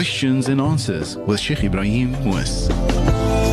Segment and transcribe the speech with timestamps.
[0.00, 3.49] Questions and Answers with Sheikh Ebrahim Moos.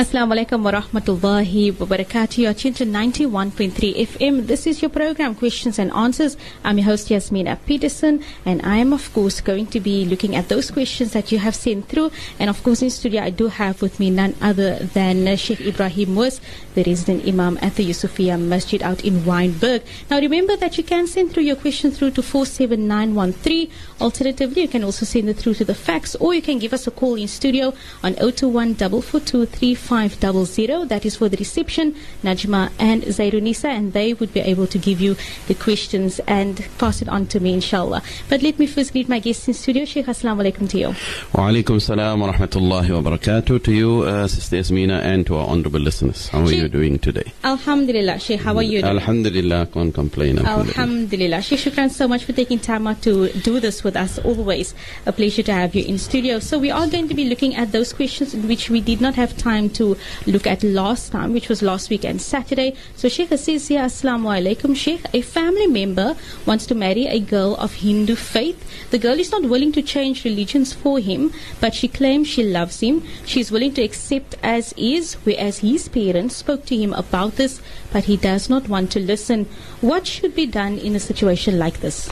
[0.00, 2.38] Assalamu alaikum wa rahmatullahi wa barakatuh.
[2.38, 3.70] You're tuned to 91.3
[4.06, 4.46] FM.
[4.46, 6.38] This is your program, Questions and Answers.
[6.64, 10.48] I'm your host, Yasmina Peterson, and I am, of course, going to be looking at
[10.48, 12.12] those questions that you have sent through.
[12.38, 16.14] And, of course, in studio, I do have with me none other than Sheikh Ebrahim
[16.14, 16.40] Moos,
[16.74, 19.82] the resident Imam at the Yusufia Masjid out in Wynberg.
[20.10, 23.70] Now, remember that you can send through your question through to 47913.
[24.00, 26.86] Alternatively, you can also send it through to the fax, or you can give us
[26.86, 29.44] a call in studio on 021 442
[29.90, 30.88] 500.
[30.88, 35.00] That is for the reception, Najma and Zairunisa, and they would be able to give
[35.00, 35.16] you
[35.48, 38.02] the questions and pass it on to me, inshallah.
[38.28, 39.84] But let me first greet my guests in studio.
[39.84, 40.88] Sheikh, assalamu alaikum to you.
[41.34, 45.48] Wa alaikum salam wa rahmatullahi wa barakatuh to you, uh, Sister Yasmina, and to our
[45.48, 46.28] honorable listeners.
[46.28, 47.32] How are Sheikh- you doing today?
[47.42, 48.96] Alhamdulillah, Sheikh, how are you doing?
[48.96, 50.38] Alhamdulillah, can't complain.
[50.38, 50.70] Alhamdulillah.
[50.78, 51.42] Alhamdulillah.
[51.42, 54.18] Sheikh, shukran so much for taking time out to do this with us.
[54.20, 54.72] Always
[55.06, 56.38] a pleasure to have you in studio.
[56.38, 59.14] So we are going to be looking at those questions in which we did not
[59.16, 59.79] have time to
[60.27, 62.75] look at last time, which was last week and Saturday.
[62.95, 65.01] So Sheikh says here, Assalamu alaikum, Sheikh.
[65.13, 66.15] A family member
[66.45, 68.59] wants to marry a girl of Hindu faith.
[68.91, 72.79] The girl is not willing to change religions for him, but she claims she loves
[72.81, 73.03] him.
[73.25, 77.61] She is willing to accept as is, whereas his parents spoke to him about this,
[77.93, 79.45] but he does not want to listen.
[79.81, 82.09] What should be done in a situation like this?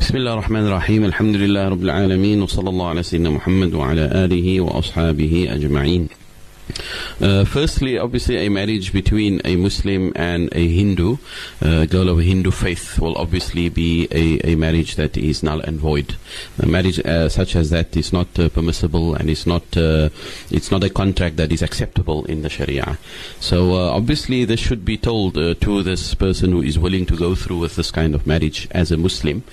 [0.00, 4.60] بسم الله الرحمن الرحيم الحمد لله رب العالمين وصلى الله على سيدنا محمد وعلى آله
[4.60, 6.08] وأصحابه أجمعين
[7.21, 11.17] uh, firstly, obviously, a marriage between a Muslim and a Hindu,
[11.61, 15.59] uh, girl of a Hindu faith, will obviously be a, a marriage that is null
[15.61, 16.15] and void.
[16.61, 20.09] A marriage uh, such as that is not uh, permissible and is not uh,
[20.49, 22.97] it's not a contract that is acceptable in the Sharia.
[23.39, 27.59] So obviously, this should be told to this person who is willing to go through
[27.59, 29.43] with this kind of marriage as a Muslim.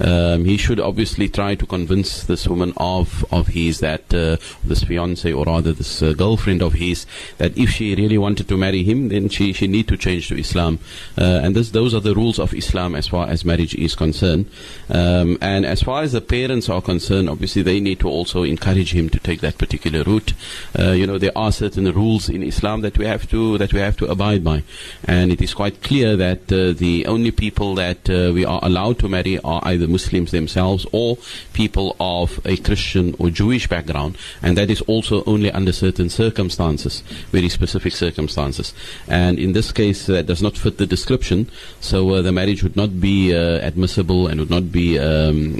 [0.00, 5.32] Um, he should obviously try to convince this woman of of his that this fiance
[5.32, 7.06] or rather this girlfriend of his
[7.38, 10.38] that if she really wanted to marry him, then she she need to change to
[10.38, 10.78] Islam.
[11.16, 14.46] Uh, and this, those are the rules of Islam as far as marriage is concerned.
[14.88, 18.92] Um, and as far as the parents are concerned, obviously they need to also encourage
[18.92, 20.32] him to take that particular route.
[20.78, 23.80] Uh, you know, there are certain rules in Islam that we have to that we
[23.80, 24.62] have to abide by,
[25.04, 28.98] and it is quite clear that uh, the only people that uh, we are allowed
[28.98, 31.18] to marry are either Muslims themselves or
[31.52, 36.45] people of a Christian or Jewish background, and that is also only under certain circumstances,
[37.32, 38.72] very specific circumstances.
[39.08, 42.76] And in this case, that does not fit the description, so uh, the marriage would
[42.76, 44.98] not be uh, admissible and would not be.
[44.98, 45.58] Um,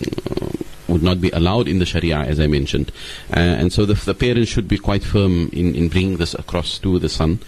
[0.89, 2.93] would not be allowed in the Sharia, as I mentioned,
[3.35, 6.79] uh, and so the, the parents should be quite firm in, in bringing this across
[6.79, 7.41] to the son,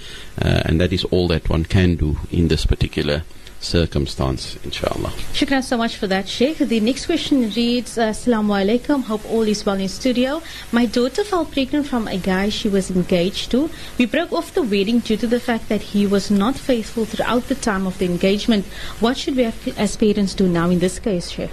[0.42, 3.22] uh, and that is all that one can do in this particular
[3.60, 5.10] circumstance, inshallah.
[5.32, 6.58] Shukran so much for that, Sheikh.
[6.58, 9.02] The next question reads, Assalamu alaikum.
[9.04, 10.42] Hope all is well in studio.
[10.72, 13.70] My daughter fell pregnant from a guy she was engaged to.
[13.98, 17.48] We broke off the wedding due to the fact that he was not faithful throughout
[17.48, 18.66] the time of the engagement.
[19.00, 19.44] What should we
[19.76, 21.50] as parents do now in this case, Sheikh?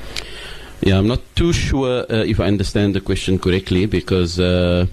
[0.82, 4.86] Yeah, I'm not too sure uh, if I understand the question correctly because uh,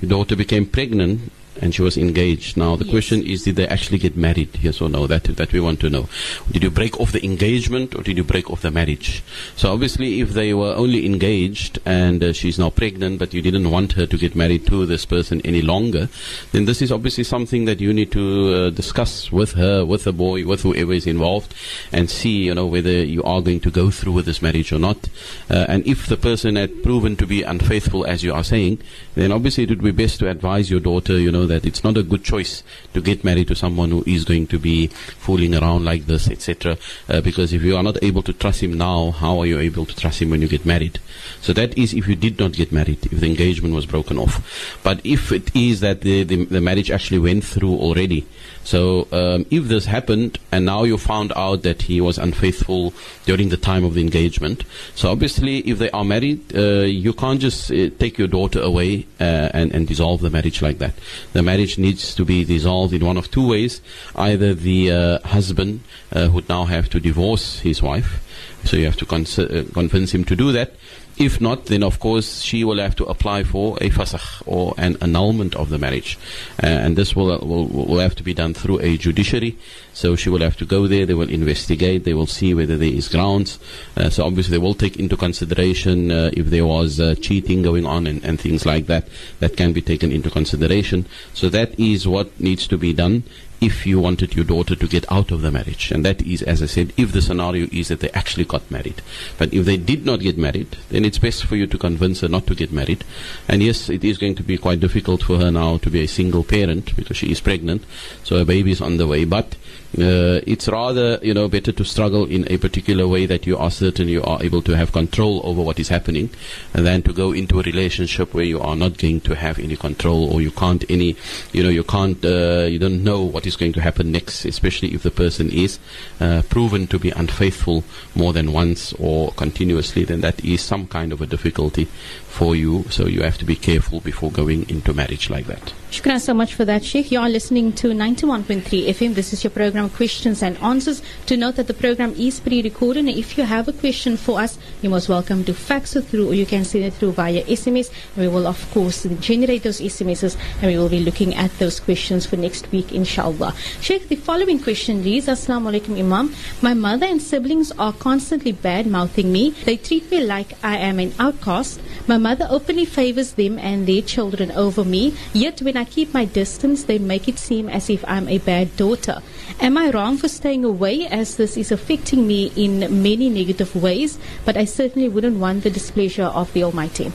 [0.00, 2.56] your daughter became pregnant and she was engaged.
[2.56, 2.90] Now the Yes.
[2.92, 4.48] question is, did they actually get married?
[4.62, 5.06] Yes or no?
[5.06, 6.08] That that we want to know.
[6.50, 9.22] Did you break off the engagement or did you break off the marriage?
[9.56, 13.70] So obviously, if they were only engaged and uh, she's now pregnant, but you didn't
[13.70, 16.08] want her to get married to this person any longer,
[16.52, 20.12] then this is obviously something that you need to uh, discuss with her, with the
[20.12, 21.54] boy, with whoever is involved,
[21.92, 24.78] and see, you know, whether you are going to go through with this marriage or
[24.78, 25.08] not.
[25.50, 28.78] Uh, and if the person had proven to be unfaithful, as you are saying,
[29.14, 31.96] then obviously it would be best to advise your daughter, you know, that it's not
[31.96, 32.62] a good choice
[32.94, 36.78] to get married to someone who is going to be fooling around like this, etc.
[37.08, 39.84] Uh, because if you are not able to trust him now, how are you able
[39.86, 40.98] to trust him when you get married?
[41.40, 44.80] So that is if you did not get married, if the engagement was broken off.
[44.82, 48.26] But if it is that the, the, the marriage actually went through already,
[48.64, 52.92] so um, if this happened and now you found out that he was unfaithful
[53.24, 54.64] during the time of the engagement,
[54.94, 59.06] so obviously if they are married, uh, you can't just uh, take your daughter away
[59.20, 60.94] uh, and, and dissolve the marriage like that.
[61.32, 63.80] The marriage needs to be dissolved in one of two ways.
[64.14, 65.80] Either the uh, husband
[66.12, 68.26] uh, would now have to divorce his wife,
[68.64, 70.74] so you have to cons- uh, convince him to do that.
[71.20, 74.96] If not, then of course she will have to apply for a fasakh or an
[75.02, 76.18] annulment of the marriage,
[76.62, 79.58] uh, and this will, will will have to be done through a judiciary.
[80.00, 81.04] So she will have to go there.
[81.04, 82.04] They will investigate.
[82.04, 83.58] They will see whether there is grounds.
[83.98, 87.84] Uh, so obviously they will take into consideration uh, if there was uh, cheating going
[87.84, 89.06] on and, and things like that.
[89.40, 91.04] That can be taken into consideration.
[91.34, 93.24] So that is what needs to be done.
[93.60, 95.90] if you wanted your daughter to get out of the marriage.
[95.90, 99.02] And that is, as I said, if the scenario is that they actually got married.
[99.38, 102.28] But if they did not get married, then it's best for you to convince her
[102.28, 103.04] not to get married.
[103.48, 106.08] And yes, it is going to be quite difficult for her now to be a
[106.08, 107.84] single parent because she is pregnant,
[108.24, 109.24] so a baby is on the way.
[109.24, 109.56] But
[109.98, 113.70] uh, it's rather, you know, better to struggle in a particular way that you are
[113.70, 116.30] certain you are able to have control over what is happening,
[116.72, 120.32] than to go into a relationship where you are not going to have any control
[120.32, 121.16] or you can't any,
[121.52, 124.94] you know, you can't, uh, you don't know what is going to happen next, especially
[124.94, 125.78] if the person is
[126.20, 127.82] uh, proven to be unfaithful
[128.14, 130.04] more than once or continuously.
[130.04, 131.88] Then that is some kind of a difficulty
[132.30, 132.84] for you.
[132.88, 135.74] So you have to be careful before going into marriage like that.
[135.90, 137.10] Shukran so much for that, Sheikh.
[137.10, 139.14] You are listening to 91.3 FM.
[139.16, 141.02] This is your program, Questions and Answers.
[141.26, 144.56] To note that the program is pre-recorded, and if you have a question for us,
[144.80, 147.90] you're most welcome to fax it through, or you can send it through via SMS.
[148.16, 152.24] We will, of course, generate those SMSs, and we will be looking at those questions
[152.24, 153.56] for next week, inshallah.
[153.80, 156.32] Sheikh, the following question reads, Assalamu alaikum, Imam.
[156.62, 159.50] My mother and siblings are constantly bad-mouthing me.
[159.50, 161.80] They treat me like I am an outcast.
[162.06, 166.24] My mother openly favors them and their children over me, yet when I keep my
[166.24, 169.22] distance, they make it seem as if I'm a bad daughter.
[169.58, 174.18] Am I wrong for staying away as this is affecting me in many negative ways?
[174.44, 177.12] But I certainly wouldn't want the displeasure of the Almighty.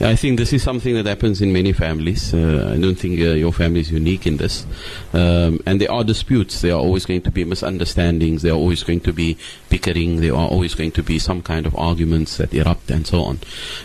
[0.00, 2.34] I think this is something that happens in many families.
[2.34, 4.66] Uh, I don't think uh, your family is unique in this.
[5.12, 6.60] Um, and there are disputes.
[6.60, 8.42] There are always going to be misunderstandings.
[8.42, 9.38] There are always going to be
[9.70, 10.20] bickering.
[10.20, 13.38] There are always going to be some kind of arguments that erupt and so on.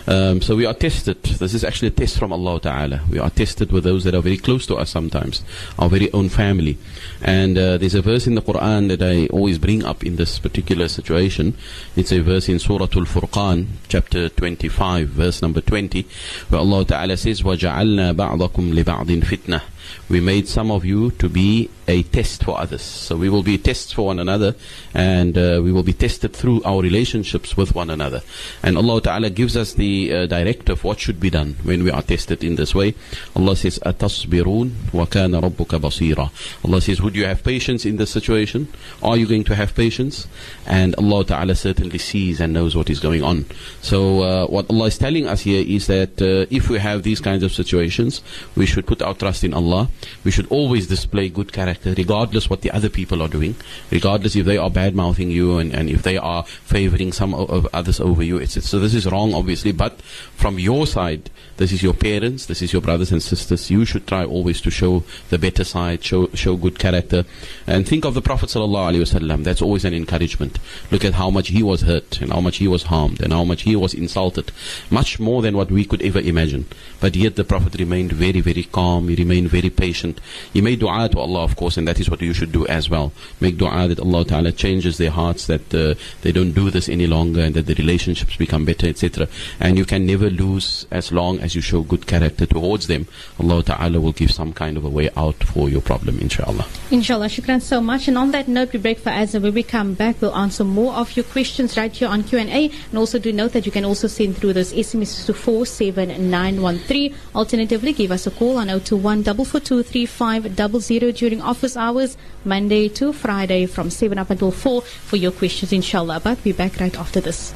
[0.06, 1.22] Um, so we are tested.
[1.22, 3.00] This is actually a test from Allah Ta'ala.
[3.10, 5.44] We are tested with those that are very close to us sometimes,
[5.78, 6.78] our very own family.
[7.22, 10.39] And uh, there's a verse in the Quran that I always bring up in this
[10.39, 11.53] particular situation.
[11.95, 16.05] It's a verse in Surah Al-Furqan, chapter 25, verse number 20,
[16.49, 19.61] where Allah Ta'ala says, وَجَعَلْنَا بَعْضَكُمْ لِبَعْضٍ فِتْنَةً
[20.09, 22.81] we made some of you to be a test for others.
[22.81, 24.55] So we will be tests for one another
[24.93, 28.21] and uh, we will be tested through our relationships with one another.
[28.63, 32.01] And Allah Ta'ala gives us the uh, directive what should be done when we are
[32.01, 32.95] tested in this way.
[33.35, 38.67] Allah says, أَتَصْبِرُونَ وَكَانَ رَبُّكَ بَصِيرًا Allah says, would you have patience in this situation?
[39.03, 40.27] Are you going to have patience?
[40.65, 43.45] And Allah Ta'ala certainly sees and knows what is going on.
[43.81, 47.19] So uh, what Allah is telling us here is that uh, if we have these
[47.19, 48.21] kinds of situations,
[48.55, 49.78] we should put our trust in Allah.
[50.24, 53.54] we should always display good character, regardless what the other people are doing,
[53.90, 57.66] regardless if they are bad mouthing you and, and if they are favoring some of
[57.72, 58.38] others over you.
[58.38, 59.72] It's, so this is wrong, obviously.
[59.72, 61.30] But from your side,
[61.60, 63.70] this is your parents, this is your brothers and sisters.
[63.70, 67.26] You should try always to show the better side, show show good character,
[67.66, 69.44] and think of the Prophet wasallam.
[69.44, 70.58] That's always an encouragement.
[70.90, 73.44] Look at how much he was hurt and how much he was harmed and how
[73.44, 74.52] much he was insulted,
[74.88, 76.64] much more than what we could ever imagine.
[76.98, 79.08] But yet the Prophet remained very, very calm.
[79.08, 80.18] He remained very patient.
[80.54, 82.88] He made dua to Allah, of course, and that is what you should do as
[82.88, 83.12] well.
[83.38, 87.06] Make dua that Allah Ta'ala changes their hearts, that uh, they don't do this any
[87.06, 89.28] longer, and that the relationships become better, etc.
[89.60, 93.06] And you can never lose as long as you show good character towards them.
[93.38, 96.66] Allah Ta'ala will give some kind of a way out for your problem, inshallah.
[96.90, 98.08] Inshallah, shukran so much.
[98.08, 99.40] And on that note, we break for Azza.
[99.40, 102.70] When we come back, we'll answer more of your questions right here on Q&A.
[102.90, 107.14] And also do note that you can also send through those SMS to 47913.
[107.34, 113.90] Alternatively, give us a call on 021 442 during office hours, Monday to Friday from
[113.90, 116.20] 7 up until 4 for your questions, inshallah.
[116.22, 117.54] But we'll be back right after this.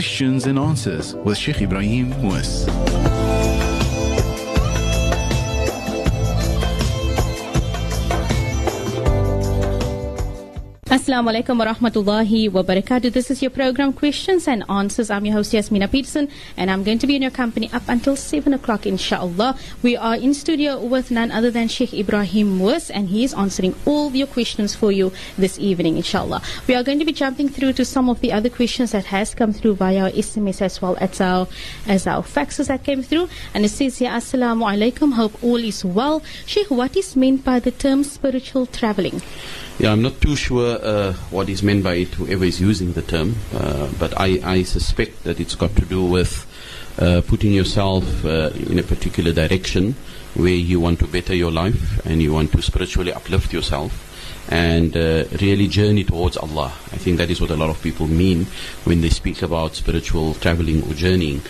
[0.00, 3.09] Questions and answers with Sheikh Ebrahim Moos.
[10.90, 13.12] Assalamu alaikum wa rahmatullahi wa barakatuh.
[13.12, 15.08] This is your program Questions and Answers.
[15.08, 18.16] I'm your host Yasmina Peterson and I'm going to be in your company up until
[18.16, 19.56] 7 o'clock inshallah.
[19.84, 23.76] We are in studio with none other than Sheikh Ebrahim Moos and he is answering
[23.86, 26.42] all your questions for you this evening inshallah.
[26.66, 29.32] We are going to be jumping through to some of the other questions that has
[29.32, 31.46] come through via our SMS as well as our,
[31.86, 33.28] as our faxes that came through.
[33.54, 36.20] And it says here, Assalamu alaikum, hope all is well.
[36.46, 39.22] Sheikh, what is meant by the term spiritual traveling?
[39.80, 43.00] Yeah, I'm not too sure uh, what is meant by it, whoever is using the
[43.00, 46.46] term, uh, but I, I, suspect that it's got to do with
[46.98, 49.94] uh, putting yourself uh, in a particular direction
[50.34, 54.06] where you want to better your life and you want to spiritually uplift yourself
[54.50, 56.74] and uh, really journey towards Allah.
[56.92, 58.48] I think that is what a lot of people mean
[58.84, 61.40] when they speak about spiritual traveling or journeying.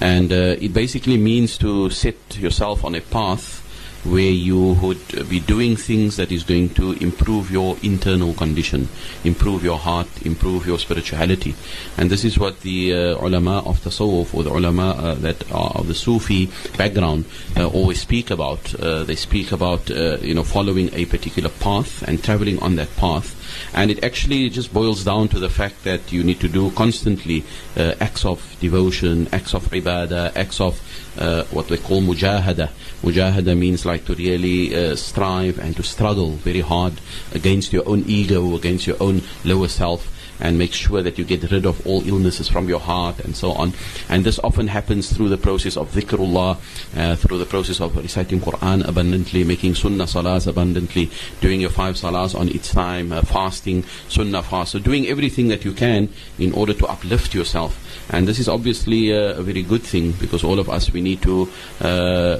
[0.00, 3.60] And uh, it basically means to set yourself on a path
[4.04, 8.88] where you would be doing things that is going to improve your internal condition,
[9.24, 11.54] improve your heart, improve your spirituality.
[11.96, 15.72] And this is what the uh, ulama of tasawwuf or the ulama uh, that are
[15.74, 17.24] of the Sufi background
[17.56, 18.74] uh, always speak about.
[18.74, 22.94] Uh, they speak about uh, you know following a particular path and traveling on that
[22.96, 23.40] path.
[23.72, 27.44] And it actually just boils down to the fact that you need to do constantly
[27.76, 30.80] uh, acts of devotion, acts of ibadah, acts of
[31.18, 32.70] uh, what we call mujahada.
[33.02, 36.94] Mujahada means like to really uh, strive and to struggle very hard
[37.34, 41.50] against your own ego, against your own lower self and make sure that you get
[41.50, 43.72] rid of all illnesses from your heart and so on.
[44.08, 46.56] And this often happens through the process of dhikrullah,
[46.96, 51.10] uh, through the process of reciting Quran abundantly, making sunnah salahs abundantly,
[51.40, 54.72] doing your five salahs on its time, uh, fasting, sunnah fast.
[54.72, 57.80] So doing everything that you can in order to uplift yourself.
[58.10, 61.22] And this is obviously a, a very good thing because all of us we need
[61.22, 61.48] to
[61.80, 62.38] uh,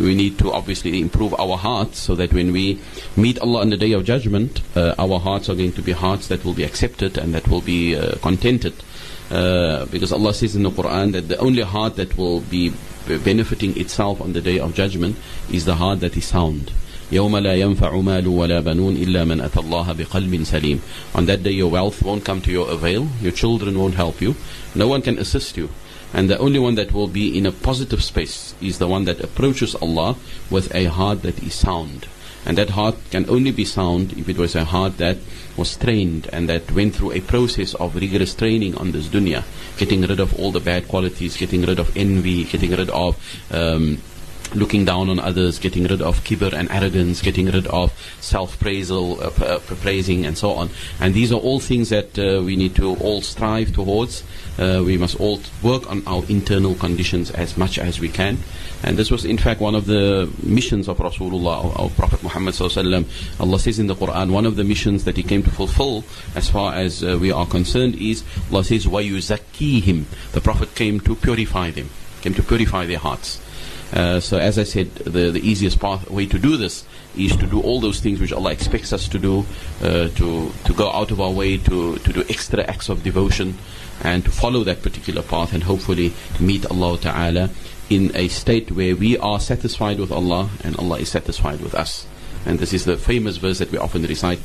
[0.00, 2.80] we need to obviously improve our hearts so that when we
[3.16, 6.28] meet Allah on the day of judgment, uh, our hearts are going to be hearts
[6.28, 8.73] that will be accepted and that will be uh, contented.
[9.29, 12.73] Uh, because Allah says in the Quran that the only heart that will be
[13.07, 15.17] benefiting itself on the day of judgment
[15.51, 16.71] is the heart that is sound.
[17.11, 20.79] يوم لا ينفع مال ولا بنون إلا من أتى الله بقلب سليم.
[21.13, 24.35] On that day your wealth won't come to your avail, your children won't help you,
[24.73, 25.69] no one can assist you.
[26.13, 29.19] And the only one that will be in a positive space is the one that
[29.19, 30.15] approaches Allah
[30.49, 32.07] with a heart that is sound.
[32.46, 35.18] And that heart can only be sound if it was a heart that
[35.56, 39.44] was trained and that went through a process of rigorous training on this dunya,
[39.76, 43.16] getting rid of all the bad qualities, getting rid of envy, getting rid of
[43.50, 43.98] um,
[44.54, 49.44] looking down on others, getting rid of kibber and arrogance, getting rid of self-praisal, uh,
[49.44, 50.70] uh praising and so on.
[51.00, 54.22] And these are all things that uh, we need to all strive towards.
[54.58, 58.38] Uh, we must all work on our internal conditions as much as we can.
[58.82, 62.60] And this was, in fact, one of the missions of Rasulullah, of Prophet Muhammad.
[62.60, 66.04] Allah says in the Quran, one of the missions that he came to fulfill,
[66.34, 71.00] as far as uh, we are concerned, is Allah says, "Wa yuzakkihim." The Prophet came
[71.00, 71.90] to purify them,
[72.22, 73.40] came to purify their hearts.
[73.92, 76.84] Uh, so as I said, the, the easiest path, way to do this
[77.16, 79.44] is to do all those things which Allah expects us to do,
[79.82, 83.58] uh, to, to go out of our way to, to do extra acts of devotion
[84.02, 87.50] and to follow that particular path and hopefully meet Allah Ta'ala
[87.88, 92.06] in a state where we are satisfied with Allah and Allah is satisfied with us.
[92.46, 94.40] And this is the famous verse that we often recite,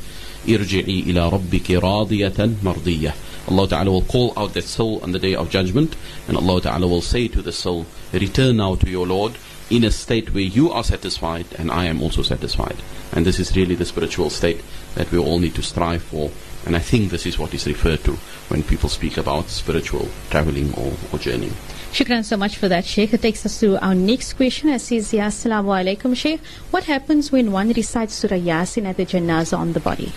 [0.46, 3.14] irji'i إلى ربك راضية مرضية.
[3.48, 5.94] Allah Ta'ala will call out that soul on the day of judgment
[6.26, 9.34] and Allah Ta'ala will say to the soul, return now to your Lord
[9.70, 12.76] in a state where you are satisfied and I am also satisfied.
[13.12, 14.62] And this is really the spiritual state
[14.96, 16.30] that we all need to strive for.
[16.64, 18.12] And I think this is what is referred to
[18.48, 21.54] when people speak about spiritual traveling or, or journeying.
[21.96, 23.14] Shukran so much for that, Sheikh.
[23.14, 24.68] It takes us to our next question.
[24.68, 26.42] It says, Ya Assalamu alaikum, Sheikh.
[26.70, 30.12] What happens when one recites Surah Yasin at the janazah on the body?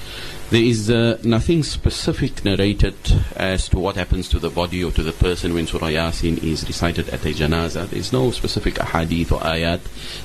[0.49, 2.97] There is uh, nothing specific narrated
[3.37, 6.67] as to what happens to the body or to the person when Surah Yasin is
[6.67, 7.87] recited at a janazah.
[7.87, 9.79] There is no specific ahadith or ayat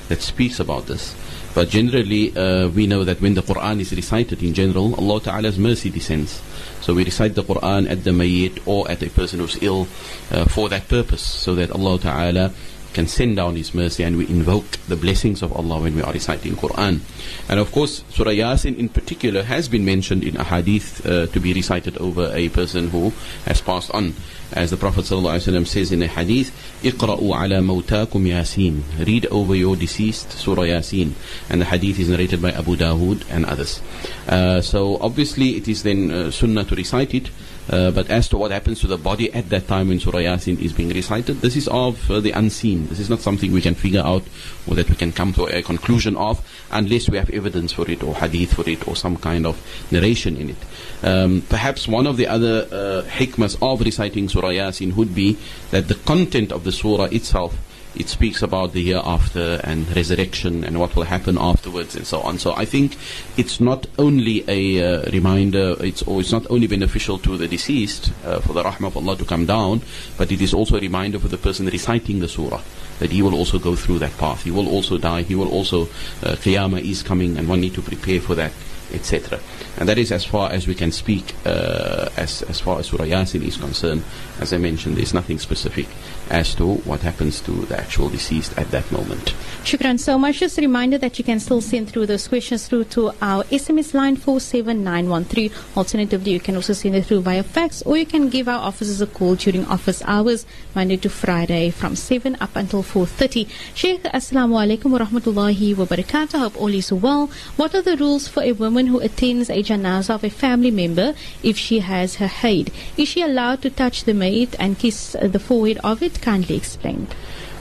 [0.09, 1.15] that speaks about this.
[1.55, 5.57] But generally, uh, we know that when the Quran is recited in general, Allah Ta'ala's
[5.57, 6.41] mercy descends.
[6.81, 9.87] So we recite the Quran at the mayyit or at a person who's ill
[10.31, 12.51] uh, for that purpose, so that Allah Ta'ala
[12.94, 16.12] can send down His mercy and we invoke the blessings of Allah when we are
[16.12, 17.00] reciting Quran.
[17.48, 21.40] And of course, Surah Yasin in particular has been mentioned in a hadith uh, to
[21.40, 23.12] be recited over a person who
[23.44, 24.14] has passed on.
[24.52, 26.50] As the Prophet ﷺ says in a hadith,
[26.82, 31.12] اقرأوا على موتاكم ياسين Read over your deceased Surah Yasin.
[31.48, 33.80] And the hadith is narrated by Abu Dawood and others.
[34.26, 37.30] Uh, so obviously it is then uh, sunnah to recite it.
[37.69, 40.59] Uh, but as to what happens to the body at that time when Surah Yasin
[40.61, 42.87] is being recited, this is of uh, the unseen.
[42.87, 44.23] This is not something we can figure out
[44.67, 48.03] or that we can come to a conclusion of unless we have evidence for it
[48.03, 49.59] or hadith for it or some kind of
[49.91, 50.57] narration in it.
[51.03, 55.37] Um, perhaps one of the other uh, hikmas of reciting Surah Yasin would be
[55.71, 57.57] that the content of the surah itself
[57.95, 62.37] it speaks about the hereafter and resurrection and what will happen afterwards and so on.
[62.39, 62.97] So I think
[63.37, 68.39] it's not only a uh, reminder, it's, it's not only beneficial to the deceased uh,
[68.39, 69.81] for the rahmah of Allah to come down,
[70.17, 72.61] but it is also a reminder for the person reciting the surah
[72.99, 74.43] that he will also go through that path.
[74.43, 75.23] He will also die.
[75.23, 75.83] He will also,
[76.23, 78.53] uh, Qiyamah is coming and one need to prepare for that
[78.93, 79.39] etc.
[79.77, 83.05] And that is as far as we can speak uh, as, as far as Surah
[83.05, 84.03] Yasin is concerned.
[84.39, 85.87] As I mentioned, there's nothing specific
[86.29, 89.33] as to what happens to the actual deceased at that moment.
[89.63, 90.39] Shukran so much.
[90.39, 93.93] Just a reminder that you can still send through those questions through to our SMS
[93.93, 95.51] line 47913.
[95.75, 99.01] Alternatively, you can also send it through via fax or you can give our officers
[99.01, 103.49] a call during office hours, Monday to Friday from 7 up until 4.30.
[103.73, 106.39] Sheikh, Assalamu alaikum wa rahmatullahi wa barakatuh.
[106.39, 107.27] Hope all is well.
[107.55, 111.15] What are the rules for a woman who attends a janazah of a family member
[111.43, 112.71] if she has her haid?
[112.97, 116.14] Is she allowed to touch the mayyit and kiss the forehead of it?
[116.21, 117.07] kindly explain?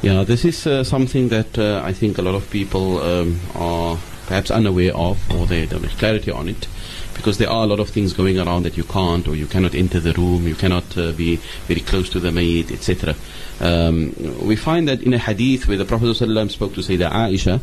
[0.03, 3.99] Yeah, this is uh, something that uh, I think a lot of people um, are
[4.27, 6.67] perhaps unaware of or they don't have clarity on it
[7.15, 9.75] because there are a lot of things going around that you can't or you cannot
[9.75, 13.15] enter the room, you cannot uh, be very close to the mayyit, etc.
[13.61, 14.15] Um,
[14.47, 17.61] we find that in a hadith where the Prophet ﷺ spoke to sayyidina Aisha,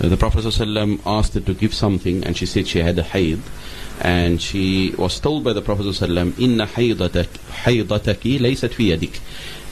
[0.00, 3.02] uh, the Prophet ﷺ asked her to give something and she said she had a
[3.02, 3.40] haid
[4.00, 9.20] and she was told by the Prophet ﷺ, إِنَّ حَيْضَتَكِ لَيْسَتْ فِي يَدِكَ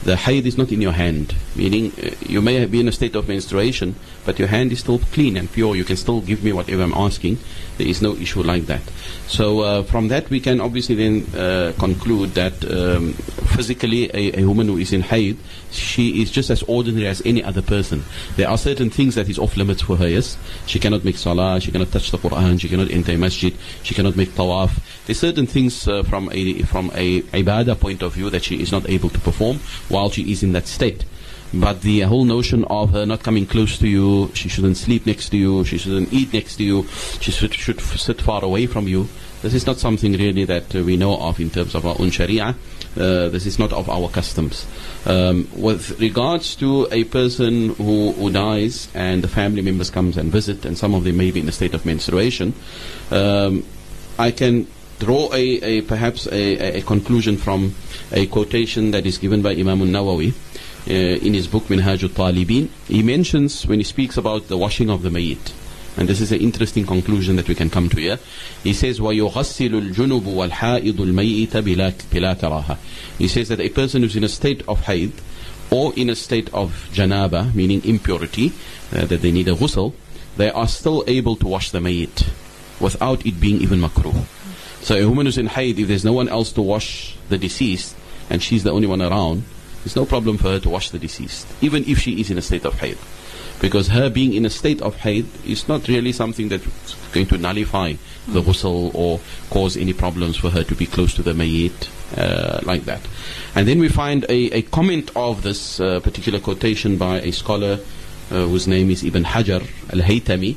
[0.09, 3.15] the haid is not in your hand, meaning uh, you may be in a state
[3.15, 3.93] of menstruation,
[4.25, 5.75] but your hand is still clean and pure.
[5.75, 7.37] You can still give me whatever I'm asking.
[7.77, 8.81] There is no issue like that.
[9.27, 13.13] So uh, from that we can obviously then uh, conclude that um,
[13.55, 15.37] physically a, a, woman who is in haid,
[15.71, 18.03] she is just as ordinary as any other person.
[18.35, 20.07] There are certain things that is off limits for her.
[20.07, 23.55] Yes, she cannot make salah, she cannot touch the Quran, she cannot enter a masjid,
[23.83, 24.71] she cannot make tawaf.
[25.05, 28.61] There are certain things uh, from a from a ibadah point of view that she
[28.61, 29.59] is not able to perform
[29.89, 31.05] while she is in that state.
[31.53, 35.29] But the whole notion of her not coming close to you, she shouldn't sleep next
[35.29, 36.87] to you, she shouldn't eat next to you,
[37.21, 39.07] she should, should sit far away from you.
[39.41, 42.11] This is not something really that uh, we know of in terms of our own
[42.11, 42.55] sharia.
[42.95, 44.67] Uh, this is not of our customs.
[45.05, 50.31] Um, with regards to a person who, who dies and the family members comes and
[50.31, 52.53] visit, and some of them may be in a state of menstruation,
[53.11, 53.63] um,
[54.17, 54.67] I can
[54.99, 57.73] draw a, a perhaps a, a, conclusion from
[58.11, 60.33] a quotation that is given by Imam al-Nawawi
[60.88, 62.68] uh, in his book Minhaj al-Talibin.
[62.86, 65.52] He mentions when he speaks about the washing of the mayit.
[65.96, 68.18] And this is an interesting conclusion that we can come to here.
[68.62, 72.78] He says, وَيُغَسِّلُ الْجُنُبُ وَالْحَائِضُ الْمَيِّتَ بِلَا كَرَاهَةٍ
[73.18, 75.12] He says that a person who's in a state of haid
[75.70, 78.52] or in a state of janaba, meaning impurity,
[78.92, 79.94] uh, that they need a ghusl,
[80.36, 82.28] they are still able to wash the mayit
[82.80, 84.24] without it being even makruh.
[84.82, 87.96] So a woman who's in haid, if there's no one else to wash the deceased,
[88.28, 89.44] and she's the only one around,
[89.83, 92.41] there's no problem for her to wash the deceased, even if she is in a
[92.41, 92.97] state of haid.
[93.61, 97.37] Because her being in a state of haid is not really something that's going to
[97.37, 97.93] nullify
[98.27, 99.19] the ghusl or
[99.49, 103.01] cause any problems for her to be close to the mayyit, uh, like that.
[103.55, 107.79] And then we find a, a comment of this uh, particular quotation by a scholar
[108.31, 110.55] uh, whose name is Ibn Hajar al-Haytami.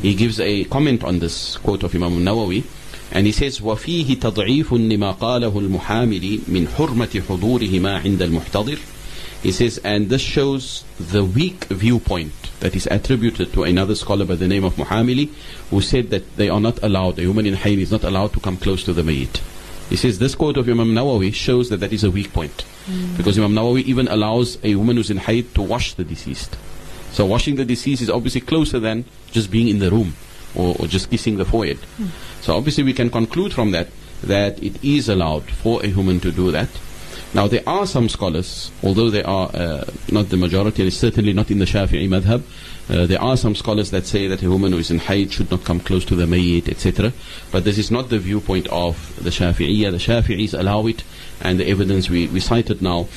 [0.00, 2.64] He gives a comment on this quote of Imam Nawawi.
[3.10, 9.78] And he says, وَفِيهِ تَضْعِيفٌ لِمَا قَالَهُ الْمُحَامِلِ مِنْ حُرْمَةِ حُضُورِهِمَا عِنْدَ الْمُحْتَضِرِ He says,
[9.78, 14.62] and this shows the weak viewpoint that is attributed to another scholar by the name
[14.64, 15.30] of Muhamili,
[15.70, 18.40] who said that they are not allowed, a woman in Hayd is not allowed to
[18.40, 19.40] come close to the Mayyit.
[19.88, 22.66] He says this quote of Imam Nawawi shows that that is a weak point.
[22.84, 23.16] Mm.
[23.16, 26.58] Because Imam Nawawi even allows a woman who's in Hayd to wash the deceased.
[27.12, 30.14] So washing the deceased is obviously closer than just being in the room
[30.58, 31.78] or, or just kissing the forehead.
[31.98, 32.08] Mm.
[32.42, 33.88] So obviously we can conclude from that
[34.22, 36.68] that it is allowed for a woman to do that.
[37.34, 41.50] Now there are some scholars, although they are uh, not the majority, and certainly not
[41.50, 42.42] in the Shafi'i madhab,
[42.88, 45.50] uh, there are some scholars that say that a woman who is in hayd should
[45.50, 47.12] not come close to the mayyit, etc.
[47.52, 49.90] But this is not the viewpoint of the Shafi'iyah.
[49.90, 51.04] The Shafi'is allow it,
[51.42, 53.08] and the evidence we, we cited now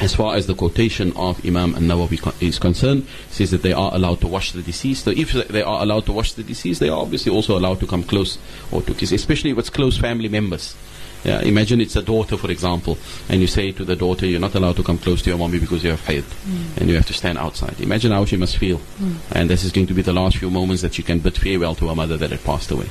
[0.00, 4.20] as far as the quotation of Imam An-Nawawi is concerned, says that they are allowed
[4.20, 5.04] to wash the deceased.
[5.04, 7.86] So if they are allowed to wash the deceased, they are obviously also allowed to
[7.86, 8.38] come close
[8.70, 10.76] or to kiss, especially if it's close family members.
[11.24, 12.96] Yeah, imagine it's a daughter, for example,
[13.28, 15.58] and you say to the daughter, you're not allowed to come close to your mommy
[15.58, 16.76] because you have haid, mm.
[16.76, 17.80] and you have to stand outside.
[17.80, 18.78] Imagine how she must feel.
[18.78, 19.16] Mm.
[19.32, 21.74] And this is going to be the last few moments that she can bid farewell
[21.74, 22.88] to her mother that had passed away.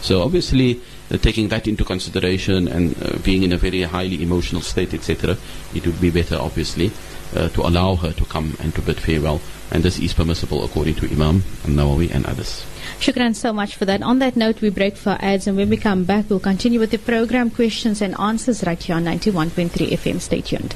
[0.00, 4.62] So obviously, uh, taking that into consideration and uh, being in a very highly emotional
[4.62, 5.36] state, etc.,
[5.74, 6.90] it would be better, obviously,
[7.34, 9.40] uh, to allow her to come and to bid farewell.
[9.70, 12.64] And this is permissible according to Imam al-Nawawi and others.
[13.00, 14.02] Shukran so much for that.
[14.02, 16.90] On that note, we break for ads, and when we come back, we'll continue with
[16.90, 20.20] the program questions and answers right here on 91.3 FM.
[20.20, 20.74] Stay tuned.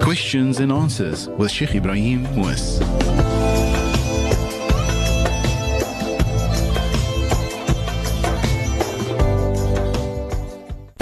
[0.00, 3.01] Questions and answers with Sheikh Ebrahim Moos.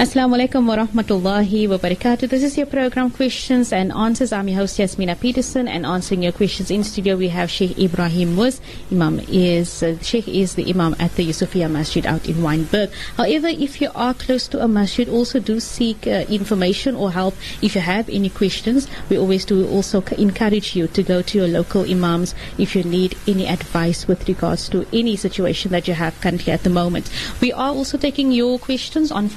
[0.00, 2.26] Assalamu alaikum wa rahmatullahi wa barakatuh.
[2.26, 4.32] This is your program Questions and Answers.
[4.32, 8.34] I'm your host Yasmina Peterson and answering your questions in studio we have Sheikh Ebrahim
[8.34, 8.62] Moos.
[8.90, 12.90] Imam is, uh, Sheikh is the Imam at the Yusufia Masjid out in Wynberg.
[13.18, 17.34] However, if you are close to a masjid, also do seek uh, information or help.
[17.60, 21.48] If you have any questions, we always do also encourage you to go to your
[21.48, 26.18] local imams if you need any advice with regards to any situation that you have
[26.22, 27.10] currently at the moment.
[27.42, 29.28] We are also taking your questions on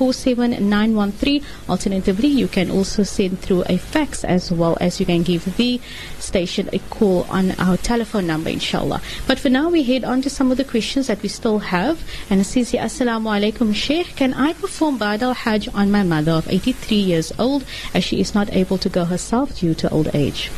[0.59, 1.43] 47913.
[1.69, 5.79] Alternatively, you can also send through a fax as well as you can give the
[6.19, 9.01] station a call on our telephone number, inshallah.
[9.27, 12.03] But for now, we head on to some of the questions that we still have.
[12.29, 14.15] And here, Assalamu alaikum, Sheikh.
[14.15, 18.33] Can I perform Badal Hajj on my mother of 83 years old as she is
[18.33, 20.51] not able to go herself due to old age?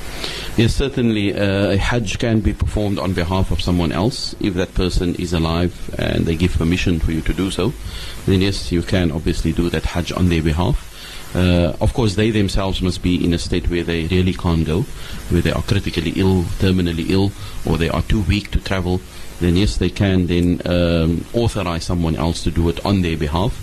[0.57, 4.73] Yes, certainly uh, a Hajj can be performed on behalf of someone else if that
[4.73, 7.73] person is alive and they give permission for you to do so.
[8.25, 10.93] Then yes, you can obviously do that Hajj on their behalf.
[11.35, 14.83] Uh, of course, they themselves must be in a state where they really can't go,
[15.27, 17.33] where they are critically ill, terminally ill,
[17.69, 19.01] or they are too weak to travel.
[19.39, 23.53] Then yes, they can then um, authorize someone else to do it on their behalf.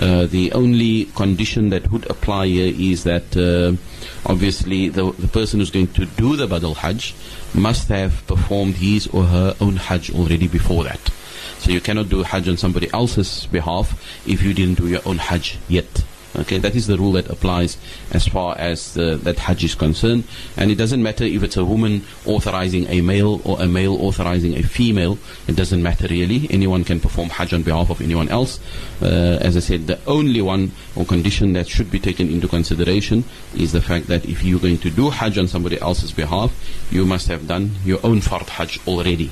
[0.00, 3.76] Uh, the only condition that would apply here is that uh,
[4.24, 7.14] obviously the, the person who's going to do the Badal Hajj
[7.54, 11.10] must have performed his or her own Hajj already before that.
[11.58, 13.92] So you cannot do Hajj on somebody else's behalf
[14.26, 16.04] if you didn't do your own Hajj yet.
[16.38, 17.76] Okay, that is the rule that applies
[18.12, 20.24] as far as the, that Hajj is concerned.
[20.56, 24.56] And it doesn't matter if it's a woman authorizing a male or a male authorizing
[24.56, 25.18] a female.
[25.48, 26.46] It doesn't matter really.
[26.50, 28.60] Anyone can perform Hajj on behalf of anyone else.
[29.02, 33.24] Uh, as I said, the only one or condition that should be taken into consideration
[33.56, 36.52] is the fact that if you're going to do Hajj on somebody else's behalf,
[36.90, 39.30] you must have done your own Fard Hajj already.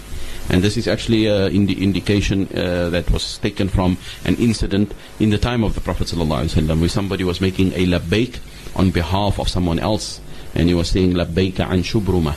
[0.48, 4.94] And this is actually uh, in the indication uh, that was taken from an incident
[5.18, 8.40] in the time of the Prophet ﷺ where somebody was making a labbaik
[8.74, 10.20] on behalf of someone else.
[10.54, 12.34] And he was saying labbaik an shubruma.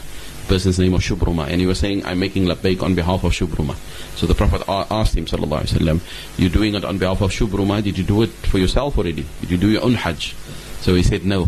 [0.49, 1.47] Person's name was Shubruma.
[1.47, 3.75] And he was saying, I'm making labbaik on behalf of Shubruma.
[4.17, 5.99] So the Prophet asked him, sallallahu alaihi wasallam,
[6.39, 7.83] you're doing it on behalf of Shubruma.
[7.83, 9.25] Did you do it for yourself already?
[9.41, 10.33] Did you do your own Hajj?
[10.81, 11.47] So he said, no.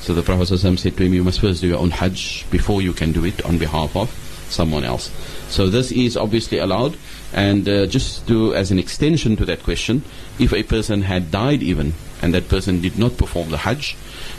[0.00, 2.92] So the Prophet said to him, you must first do your own Hajj before you
[2.92, 4.10] can do it on behalf of
[4.50, 5.12] someone else.
[5.48, 6.96] So this is obviously allowed.
[7.32, 10.02] And uh, just to, as an extension to that question,
[10.40, 13.96] if a person had died even, and that person did not perform the Hajj,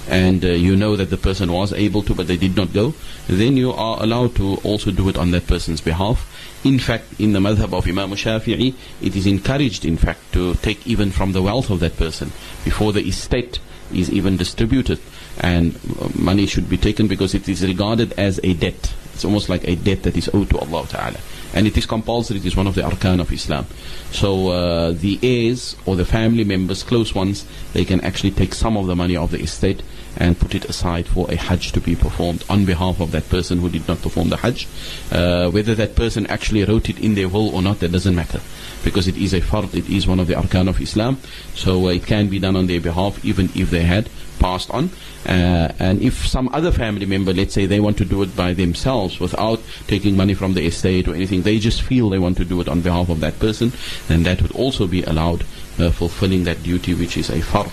[0.09, 2.93] and uh, you know that the person was able to, but they did not go,
[3.27, 6.27] then you are allowed to also do it on that person's behalf.
[6.63, 10.85] In fact, in the madhab of Imam Shafi'i, it is encouraged, in fact, to take
[10.85, 12.31] even from the wealth of that person
[12.63, 13.59] before the estate
[13.93, 14.99] is even distributed.
[15.39, 18.93] And uh, money should be taken because it is regarded as a debt.
[19.13, 21.17] It's almost like a debt that is owed to Allah Ta'ala.
[21.53, 23.65] And it is compulsory, it is one of the arkan of Islam.
[24.11, 28.77] So uh, the heirs or the family members, close ones, they can actually take some
[28.77, 29.83] of the money of the estate
[30.17, 33.59] and put it aside for a Hajj to be performed on behalf of that person
[33.59, 34.67] who did not perform the Hajj.
[35.11, 38.41] Uh, whether that person actually wrote it in their will or not, that doesn't matter.
[38.83, 41.17] Because it is a fard, it is one of the arkan of Islam.
[41.55, 44.89] So uh, it can be done on their behalf even if they had passed on.
[45.25, 48.53] Uh, and if some other family member, let's say they want to do it by
[48.53, 52.45] themselves without taking money from the estate or anything, they just feel they want to
[52.45, 53.71] do it on behalf of that person,
[54.07, 55.43] then that would also be allowed,
[55.79, 57.71] uh, fulfilling that duty which is a fard.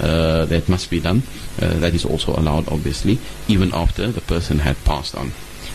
[0.00, 1.22] Uh, that must be done.
[1.60, 5.32] Uh, that is also allowed, obviously, even after the person had passed on.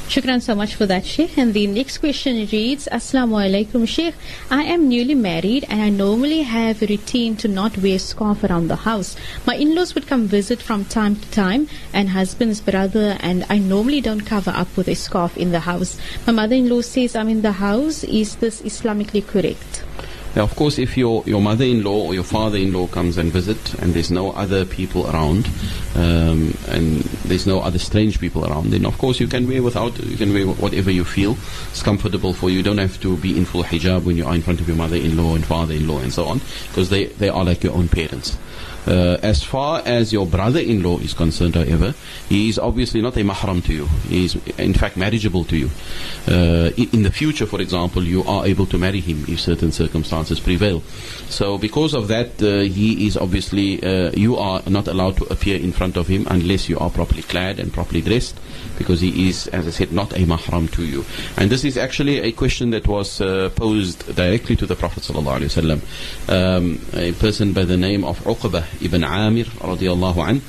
[0.07, 1.35] Shukran so much for that, Sheikh.
[1.35, 4.13] And the next question reads, Assalamu alaikum, Sheikh.
[4.51, 8.67] I am newly married and I normally have a routine to not wear scarf around
[8.67, 9.15] the house.
[9.47, 13.99] My in-laws would come visit from time to time and husband's brother and I normally
[13.99, 15.97] don't cover up with a scarf in the house.
[16.27, 18.03] My mother-in-law says I'm in the house.
[18.03, 19.83] Is this Islamically correct?
[20.35, 24.11] Now, of course, if your, your mother-in-law or your father-in-law comes and visit, and there's
[24.11, 25.47] no other people around,
[25.95, 29.97] um, and there's no other strange people around, then of course you can wear without,
[30.03, 31.37] you can wear whatever you feel
[31.71, 32.57] is comfortable for you.
[32.57, 34.75] You don't have to be in full hijab when you are in front of your
[34.75, 38.37] mother-in-law and father-in-law and so on, because they, they are like your own parents.
[38.87, 41.93] Uh, as far as your brother-in-law is concerned, however,
[42.29, 43.87] he is obviously not a mahram to you.
[44.07, 45.69] He is, in fact, marriageable to you.
[46.27, 50.39] Uh, in the future, for example, you are able to marry him if certain circumstances
[50.39, 50.81] prevail.
[51.29, 55.59] So, because of that, uh, he is obviously, uh, you are not allowed to appear
[55.59, 58.39] in front of him unless you are properly clad and properly dressed,
[58.77, 61.05] because he is, as I said, not a mahram to you.
[61.37, 66.29] And this is actually a question that was uh, posed directly to the Prophet ﷺ.
[66.29, 70.41] Um, a person by the name of Uqbah ibn Amir radiallahu anh,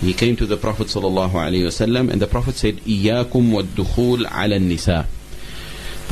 [0.00, 4.58] he came to the Prophet sallallahu alaihi wasallam and the Prophet said, "Iyakum wad-dukhul ala
[4.58, 5.06] nisa."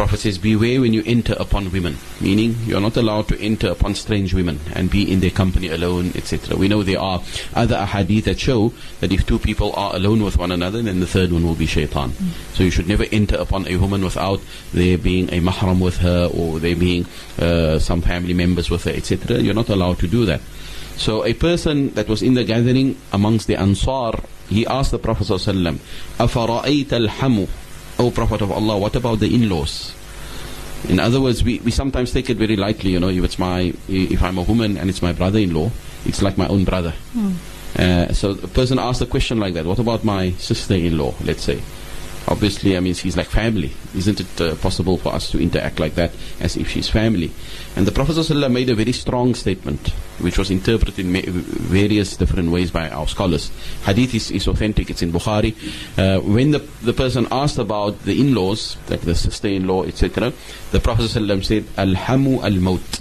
[0.00, 3.94] Prophet says, Beware when you enter upon women, meaning you're not allowed to enter upon
[3.94, 6.56] strange women and be in their company alone, etc.
[6.56, 7.22] We know there are
[7.54, 11.06] other ahadith that show that if two people are alone with one another, then the
[11.06, 12.12] third one will be shaitan.
[12.54, 14.40] So you should never enter upon a woman without
[14.72, 17.04] there being a mahram with her or there being
[17.38, 19.38] uh, some family members with her, etc.
[19.40, 20.40] You're not allowed to do that.
[20.99, 24.13] So a person that was in the gathering amongst the Ansar,
[24.49, 25.77] he asked the Prophet ﷺ,
[26.17, 27.47] أَفَرَأَيْتَ الْحَمُ
[27.97, 29.93] O Prophet of Allah, what about the in-laws?
[30.89, 33.73] In other words, we, we sometimes take it very lightly, you know, if it's my,
[33.87, 35.71] if I'm a woman and it's my brother-in-law,
[36.05, 36.93] it's like my own brother.
[37.77, 41.61] Uh, so a person asks a question like that, what about my sister-in-law, let's say?
[42.28, 43.72] Obviously, I mean, she's like family.
[43.94, 47.32] Isn't it uh, possible for us to interact like that as if she's family?
[47.76, 49.88] And the Prophet ﷺ made a very strong statement,
[50.20, 53.50] which was interpreted in various different ways by our scholars.
[53.84, 55.54] Hadith is, is authentic, it's in Bukhari.
[55.98, 60.32] Uh, when the, the person asked about the in-laws, like the sister-in-law, etc.,
[60.70, 63.00] the Prophet ﷺ said, Alhamu al-maut.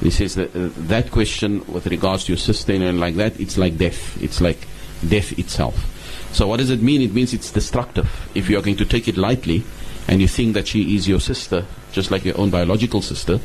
[0.00, 3.56] He says that uh, that question with regards to your sister-in-law and like that, it's
[3.56, 4.22] like death.
[4.22, 4.68] It's like
[5.06, 5.94] death itself.
[6.38, 7.02] So what does it mean?
[7.02, 8.08] It means it's destructive.
[8.32, 9.64] If you are going to take it lightly
[10.06, 13.40] and you think that she is your sister, just like your own biological sister,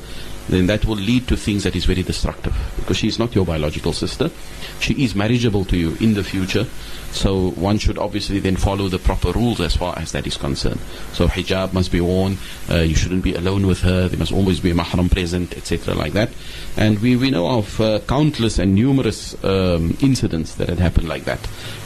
[0.47, 2.55] then that will lead to things that is very destructive.
[2.75, 4.29] Because she is not your biological sister.
[4.79, 6.67] She is marriageable to you in the future.
[7.13, 10.79] So one should obviously then follow the proper rules as far as that is concerned.
[11.13, 12.37] So hijab must be worn.
[12.69, 14.07] Uh, you shouldn't be alone with her.
[14.07, 15.93] There must always be a mahram present, etc.
[15.93, 16.31] like that.
[16.75, 21.25] And we, we know of uh, countless and numerous um, incidents that had happened like
[21.25, 21.39] that,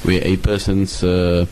[0.04, 1.46] where a person's uh,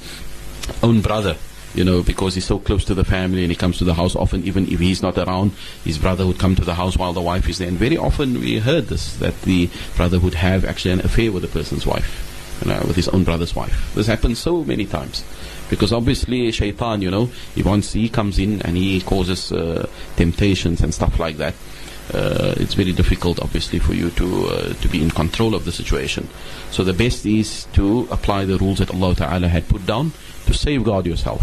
[0.82, 1.36] own brother
[1.76, 4.16] you know, because he's so close to the family and he comes to the house
[4.16, 5.52] often, even if he's not around,
[5.84, 7.68] his brother would come to the house while the wife is there.
[7.68, 11.42] And very often we heard this, that the brother would have actually an affair with
[11.42, 13.94] the person's wife, you know, with his own brother's wife.
[13.96, 15.24] This happens so many times.
[15.70, 20.82] Because obviously shaitan, you know, he once he comes in and he causes uh, temptations
[20.82, 21.56] and stuff like that.
[22.14, 25.72] Uh, it's very difficult, obviously, for you to uh, to be in control of the
[25.72, 26.30] situation.
[26.70, 30.12] So the best is to apply the rules that Allah Taala had put down
[30.46, 31.42] to safeguard yourself.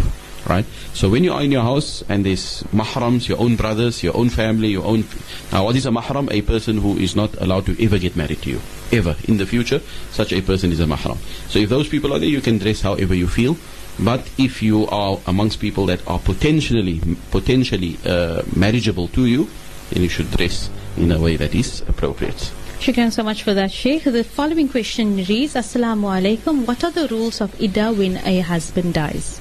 [0.48, 0.64] Right?
[0.92, 4.28] So when you are in your house and there's mahrams, your own brothers, your own
[4.28, 5.04] family, your own.
[5.52, 6.32] Now, what is a mahram?
[6.32, 8.60] A person who is not allowed to ever get married to you.
[8.90, 9.16] Ever.
[9.28, 11.16] In the future, such a person is a mahram.
[11.48, 13.56] So if those people are there, you can dress however you feel.
[14.00, 17.00] But if you are amongst people that are potentially
[17.30, 19.48] potentially uh, marriageable to you,
[19.90, 22.50] then you should dress in a way that is appropriate.
[22.80, 24.04] Shukran so much for that, Sheikh.
[24.04, 26.66] The following question reads Assalamu alaikum.
[26.66, 29.40] What are the rules of Iddah when a husband dies?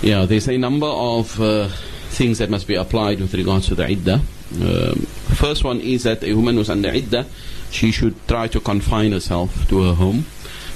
[0.00, 1.68] Yeah, there's a number of uh,
[2.10, 4.20] things that must be applied with regards to the iddah.
[4.62, 4.94] Um,
[5.34, 7.26] first one is that a woman who's under iddah,
[7.72, 10.26] she should try to confine herself to her home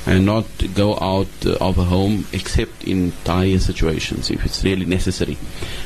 [0.06, 4.86] and not go out uh, of her home except in dire situations if it's really
[4.86, 5.38] necessary.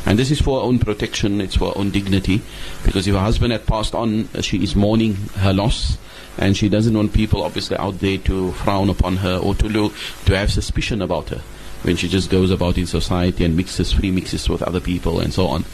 [0.07, 2.41] And this is for her own protection, it's for her own dignity,
[2.87, 5.99] because if her husband had passed on, uh, she is mourning her loss.
[6.39, 9.93] And she doesn't want people obviously out there to frown upon her or to look,
[10.25, 11.43] to have suspicion about her
[11.87, 15.33] when she just goes about in society and mixes, free mixes with other people and
[15.33, 15.65] so on.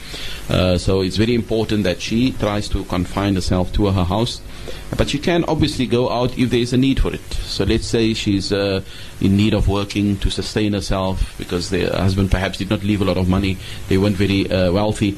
[0.51, 4.43] Uh, so it's very important that she tries to confine herself to her house.
[4.97, 7.23] But she can obviously go out if there is a need for it.
[7.33, 8.83] So let's say she's uh,
[9.23, 13.05] in need of working to sustain herself because the husband perhaps did not leave a
[13.05, 13.57] lot of money,
[13.89, 15.17] they weren't very uh, wealthy.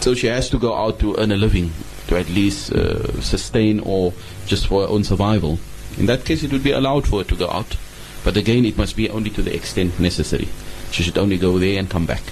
[0.00, 1.72] So she has to go out to earn a living
[2.08, 4.12] to at least uh, sustain or
[4.46, 5.60] just for her own survival.
[5.96, 7.76] In that case, it would be allowed for her to go out.
[8.24, 10.48] But again, it must be only to the extent necessary.
[10.90, 12.22] She should only go there and come back.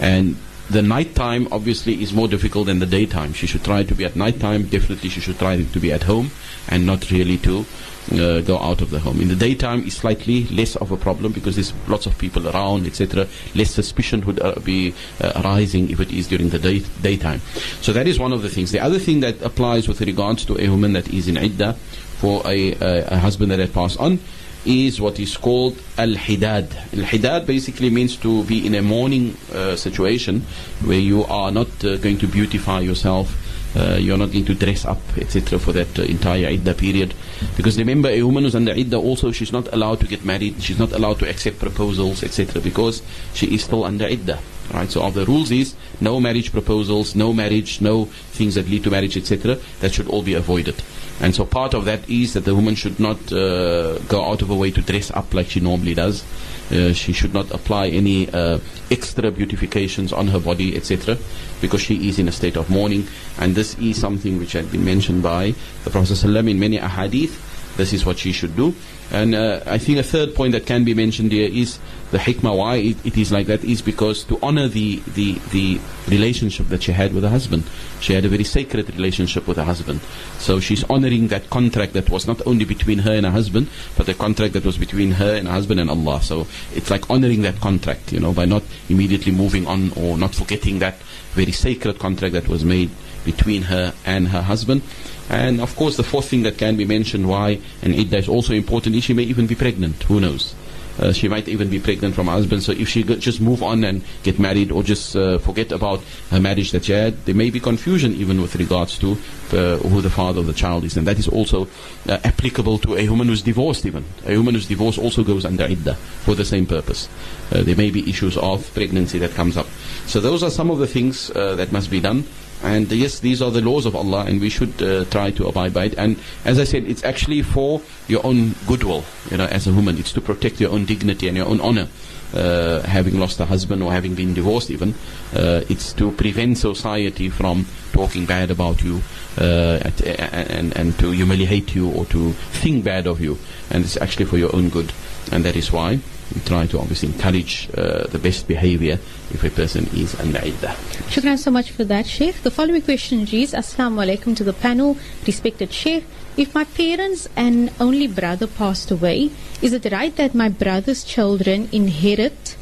[0.00, 0.36] And
[0.70, 3.32] the night time obviously is more difficult than the daytime.
[3.32, 4.64] She should try to be at night time.
[4.64, 6.30] Definitely, she should try to be at home
[6.68, 7.64] and not really to
[8.12, 9.20] uh, go out of the home.
[9.20, 12.86] In the daytime, is slightly less of a problem because there's lots of people around,
[12.86, 13.26] etc.
[13.54, 17.40] Less suspicion would uh, be uh, arising if it is during the day, daytime.
[17.80, 18.70] So that is one of the things.
[18.70, 21.74] The other thing that applies with regards to a woman that is in iddah
[22.18, 24.18] for a, a, a husband that had passed on
[24.64, 26.74] is what is called al-hidad.
[26.92, 30.42] Al-hidad basically means to be in a mourning uh, situation
[30.84, 33.36] where you are not uh, going to beautify yourself,
[33.76, 35.58] uh, you're not going to dress up, etc.
[35.58, 37.14] for that uh, entire iddah period.
[37.56, 40.78] Because remember, a woman who's under iddah also, she's not allowed to get married, she's
[40.78, 42.60] not allowed to accept proposals, etc.
[42.60, 43.02] because
[43.34, 44.38] she is still under iddah.
[44.72, 48.84] Right, so of the rules is no marriage proposals, no marriage, no things that lead
[48.84, 49.56] to marriage, etc.
[49.80, 50.82] That should all be avoided.
[51.20, 54.48] And so part of that is that the woman should not uh, go out of
[54.48, 56.22] her way to dress up like she normally does.
[56.70, 58.58] Uh, she should not apply any uh,
[58.90, 61.16] extra beautifications on her body, etc.,
[61.62, 63.06] because she is in a state of mourning.
[63.38, 65.54] And this is something which had been mentioned by
[65.84, 67.47] the Prophet ﷺ in many ahadith
[67.78, 68.74] this is what she should do.
[69.10, 71.78] And uh, I think a third point that can be mentioned here is
[72.10, 75.80] the hikmah why it, it is like that is because to honor the, the, the
[76.08, 77.64] relationship that she had with her husband.
[78.00, 80.00] She had a very sacred relationship with her husband.
[80.38, 84.06] So she's honoring that contract that was not only between her and her husband, but
[84.06, 86.20] the contract that was between her and her husband and Allah.
[86.20, 90.34] So it's like honoring that contract, you know, by not immediately moving on or not
[90.34, 90.96] forgetting that
[91.32, 92.90] very sacred contract that was made
[93.24, 94.82] between her and her husband.
[95.28, 98.54] And of course, the fourth thing that can be mentioned why an iddah is also
[98.54, 100.02] important is she may even be pregnant.
[100.04, 100.54] Who knows?
[100.98, 102.62] Uh, she might even be pregnant from her husband.
[102.62, 106.00] So if she just move on and get married or just uh, forget about
[106.30, 110.00] her marriage that she had, there may be confusion even with regards to uh, who
[110.00, 110.96] the father of the child is.
[110.96, 111.68] And that is also
[112.08, 114.04] uh, applicable to a woman who's divorced even.
[114.26, 117.08] A woman who's divorced also goes under idda for the same purpose.
[117.52, 119.66] Uh, there may be issues of pregnancy that comes up.
[120.06, 122.24] So those are some of the things uh, that must be done.
[122.62, 125.72] And yes, these are the laws of Allah, and we should uh, try to abide
[125.72, 125.94] by it.
[125.96, 129.96] And as I said, it's actually for your own goodwill, you know, as a woman.
[129.98, 131.88] It's to protect your own dignity and your own honor.
[132.34, 134.92] Uh, having lost a husband or having been divorced, even,
[135.34, 139.00] uh, it's to prevent society from talking bad about you
[139.38, 143.38] uh, at, and, and to humiliate you or to think bad of you.
[143.70, 144.92] And it's actually for your own good.
[145.32, 146.00] And that is why
[146.34, 148.98] we try to obviously encourage uh, the best behavior
[149.30, 150.74] if a person is iddah.
[151.08, 152.42] Shukran so much for that, Sheikh.
[152.42, 154.96] The following question reads Assalamu alaikum to the panel.
[155.26, 156.04] Respected Sheikh,
[156.36, 161.68] if my parents and only brother passed away, is it right that my brother's children
[161.72, 162.56] inherit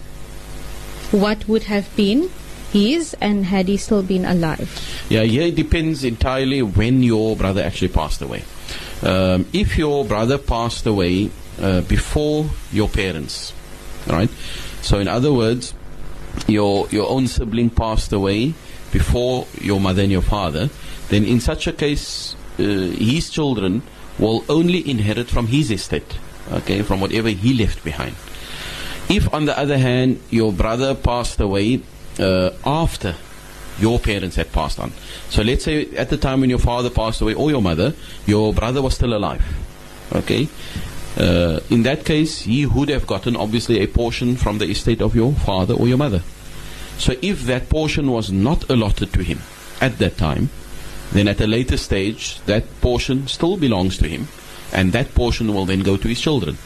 [1.11, 2.31] what would have been
[2.73, 4.71] his and had he still been alive?
[5.09, 8.43] Yeah, yeah, it depends entirely when your brother actually passed away.
[9.03, 13.53] Um, if your brother passed away uh, before your parents,
[14.07, 14.31] right?
[14.83, 15.75] So, in other words,
[16.47, 18.55] your your own sibling passed away
[18.93, 20.71] before your mother and your father,
[21.09, 23.83] then in such a case, uh, his children
[24.19, 26.19] will only inherit from his estate,
[26.53, 28.15] okay, from whatever he left behind.
[29.09, 31.83] If, on the other hand, your brother passed away
[32.19, 33.15] uh, after
[33.79, 34.93] your parents had passed on,
[35.29, 37.95] so let's say at the time when your father passed away or your mother,
[38.27, 39.45] your brother was still alive,
[40.15, 40.49] okay.
[41.17, 45.15] Uh, in that case, he would have gotten obviously a portion from the estate of
[45.15, 46.23] your father or your mother.
[46.99, 49.41] So if that portion was not allotted to him
[49.81, 50.51] at that time,
[51.13, 54.29] then at a later stage, that portion still belongs to him,
[54.73, 56.59] and that portion will then go to his children,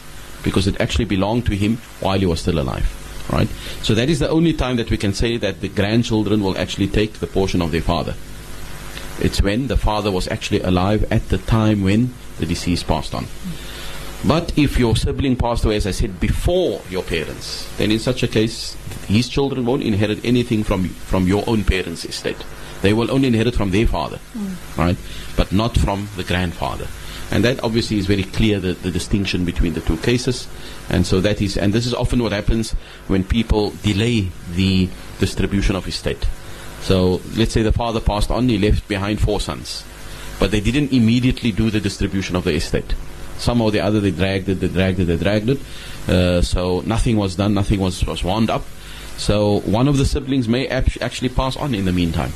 [0.43, 2.97] because it actually belonged to him while he was still alive.
[3.31, 3.47] Right?
[3.83, 6.87] So that is the only time that we can say that the grandchildren will actually
[6.87, 8.15] take the portion of their father.
[9.21, 13.27] It's when the father was actually alive at the time when the deceased passed on.
[14.25, 18.21] But if your sibling passed away, as I said, before your parents, then in such
[18.21, 22.43] a case, his children won't inherit anything from from your own parents' estate.
[22.83, 24.77] They will only inherit from their father, mm.
[24.77, 24.97] right?
[25.35, 26.87] But not from the grandfather.
[27.31, 30.47] And that obviously is very clear the, the distinction between the two cases.
[30.89, 32.71] And so that is, and this is often what happens
[33.07, 36.27] when people delay the distribution of estate.
[36.81, 39.85] So let's say the father passed on, he left behind four sons,
[40.39, 42.95] but they didn't immediately do the distribution of the estate
[43.41, 45.59] somehow or the other they dragged it, they dragged it, they dragged it.
[46.07, 48.63] Uh, so nothing was done, nothing was, was wound up.
[49.17, 52.31] So one of the siblings may actually pass on in the meantime.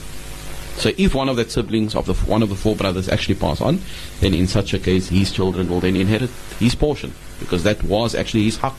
[0.78, 3.62] So if one of the siblings of the one of the four brothers actually pass
[3.62, 3.80] on,
[4.20, 8.14] then in such a case his children will then inherit his portion because that was
[8.14, 8.76] actually his haq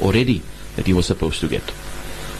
[0.00, 0.42] already
[0.74, 1.62] that he was supposed to get.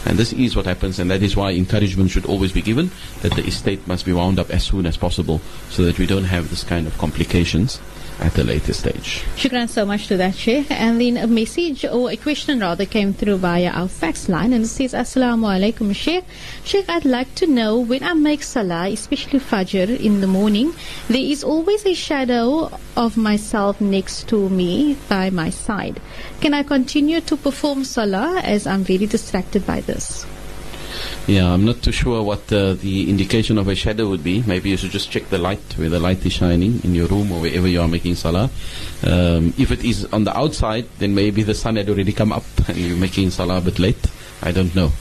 [0.07, 2.91] And this is what happens, and that is why encouragement should always be given
[3.23, 6.25] that the estate must be wound up as soon as possible so that we don't
[6.25, 7.81] have this kind of complications
[8.21, 9.25] at the later stage.
[9.37, 10.71] Shukran so much to that, Sheikh.
[10.71, 14.65] And then a message or a question rather came through via our fax line and
[14.65, 16.25] it says, Assalamu alaikum, Sheikh.
[16.65, 20.73] Sheikh, I'd like to know when I make salah, especially Fajr in the morning,
[21.09, 26.01] there is always a shadow of myself next to me by my side.
[26.41, 29.96] Can I continue to perform salah as I'm very distracted by this?
[31.27, 34.43] Yeah, I'm not too sure what uh, the indication of a shadow would be.
[34.47, 37.33] Maybe you should just check the light, where the light is shining in your room
[37.33, 38.49] or wherever you are making salah.
[39.03, 42.45] Um, if it is on the outside, then maybe the sun had already come up
[42.69, 44.07] and you're making salah a bit late.
[44.43, 44.93] I don't know.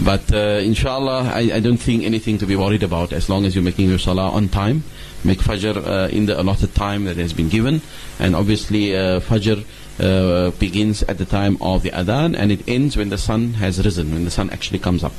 [0.00, 3.56] But uh, inshallah, I, I, don't think anything to be worried about as long as
[3.56, 4.84] you're making your salah on time.
[5.24, 7.82] Make fajr uh, in the allotted time that has been given.
[8.20, 9.64] And obviously, uh, fajr
[10.00, 13.84] uh, begins at the time of the adhan and it ends when the sun has
[13.84, 15.14] risen, when the sun actually comes up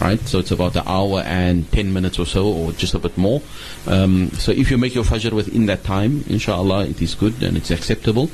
[0.00, 0.20] right?
[0.20, 3.40] So it's about an hour and 10 minutes or so, or just a bit more.
[3.86, 7.56] Um, so if you make your fajr within that time, inshallah, it is good and
[7.56, 8.30] it's acceptable.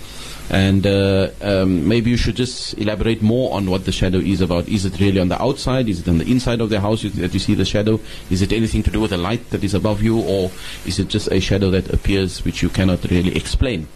[0.50, 4.68] And uh, um, maybe you should just elaborate more on what the shadow is about.
[4.68, 5.88] Is it really on the outside?
[5.88, 8.00] Is it on the inside of the house that you see the shadow?
[8.30, 10.20] Is it anything to do with the light that is above you?
[10.20, 10.50] Or
[10.86, 13.86] is it just a shadow that appears which you cannot really explain?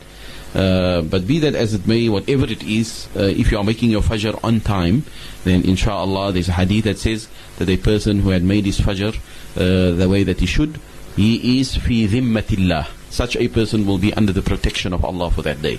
[0.55, 3.91] Uh, but be that as it may, whatever it is, uh, if you are making
[3.91, 5.05] your fajr on time,
[5.43, 9.17] then inshallah there's a hadith that says that a person who had made his fajr
[9.57, 10.79] uh, the way that he should,
[11.17, 12.87] he is fi dhimmatillah.
[13.11, 15.79] Such a person will be under the protection of Allah for that day.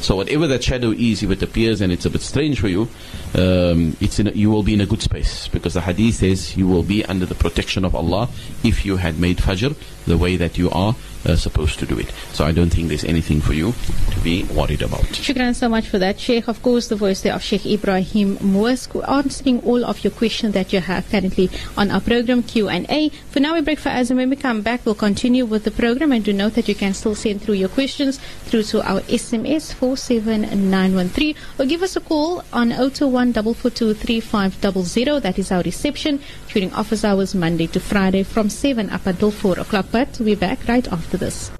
[0.00, 2.88] So whatever that shadow is, if it appears and it's a bit strange for you,
[3.34, 6.66] um, it's a, you will be in a good space because the hadith says you
[6.66, 8.30] will be under the protection of Allah
[8.64, 9.76] if you had made fajr
[10.06, 12.12] the way that you are uh, supposed to do it.
[12.32, 13.72] So I don't think there's anything for you
[14.10, 15.02] to be worried about.
[15.16, 16.48] Shukran so much for that, Sheikh.
[16.48, 20.72] Of course, the voice there of Sheikh Ebrahim Moos answering all of your questions that
[20.72, 23.08] you have currently on our program Q&A.
[23.30, 25.70] For now, we break for as and when we come back, we'll continue with the
[25.70, 26.12] program.
[26.12, 29.72] And do note that you can still send through your questions through to our SMS
[29.74, 36.20] 47913 or give us a call on 021 442 That is our reception
[36.52, 39.86] during office hours Monday to Friday from 7 up until 4 o'clock.
[39.90, 41.50] But we'll be back right after this.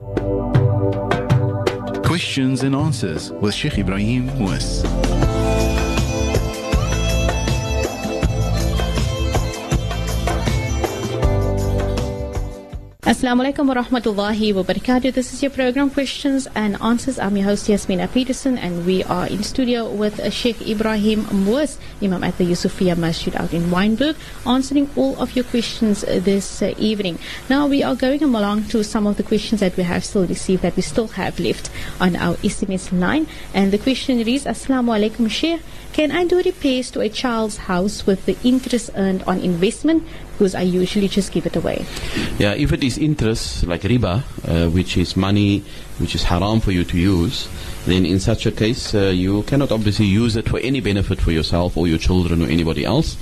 [2.06, 5.39] Questions and answers with Sheikh Ebrahim Moos.
[13.10, 15.12] Assalamu alaikum wa rahmatullahi wa barakatuh.
[15.12, 17.18] This is your program Questions and Answers.
[17.18, 22.22] I'm your host Yasmina Peterson and we are in studio with Sheikh Ebrahim Moos, Imam
[22.22, 24.14] at the Yusufia Masjid out in Wynberg,
[24.46, 27.18] answering all of your questions this uh, evening.
[27.48, 30.62] Now we are going along to some of the questions that we have still received
[30.62, 31.68] that we still have left
[32.00, 33.26] on our SMS line.
[33.52, 35.60] And the question reads, Assalamu alaikum Sheikh.
[35.92, 40.06] Can I do repairs to a child's house with the interest earned on investment?
[40.40, 41.84] Because I usually just give it away.
[42.38, 45.62] Yeah, if it is interest like riba, uh, which is money
[46.00, 47.48] which is haram for you to use,
[47.86, 51.30] then in such a case uh, you cannot obviously use it for any benefit for
[51.30, 53.16] yourself or your children or anybody else,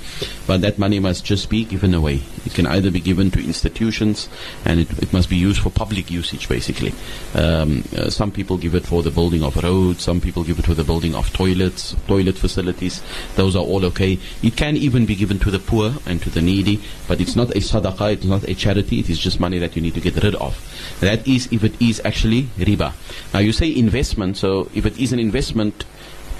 [0.47, 2.21] but that money must just be given away.
[2.45, 4.29] It can either be given to institutions
[4.65, 6.93] and it, it must be used for public usage basically.
[7.35, 10.65] Um, uh, some people give it for the building of roads, some people give it
[10.65, 13.01] for the building of toilets, toilet facilities.
[13.35, 14.19] Those are all okay.
[14.41, 17.51] It can even be given to the poor and to the needy, but it's not
[17.51, 20.21] a sadaqah, it's not a charity, it is just money that you need to get
[20.23, 20.57] rid of.
[20.99, 22.93] That is if it is actually riba.
[23.33, 25.85] Now you say investment, so if it is an investment,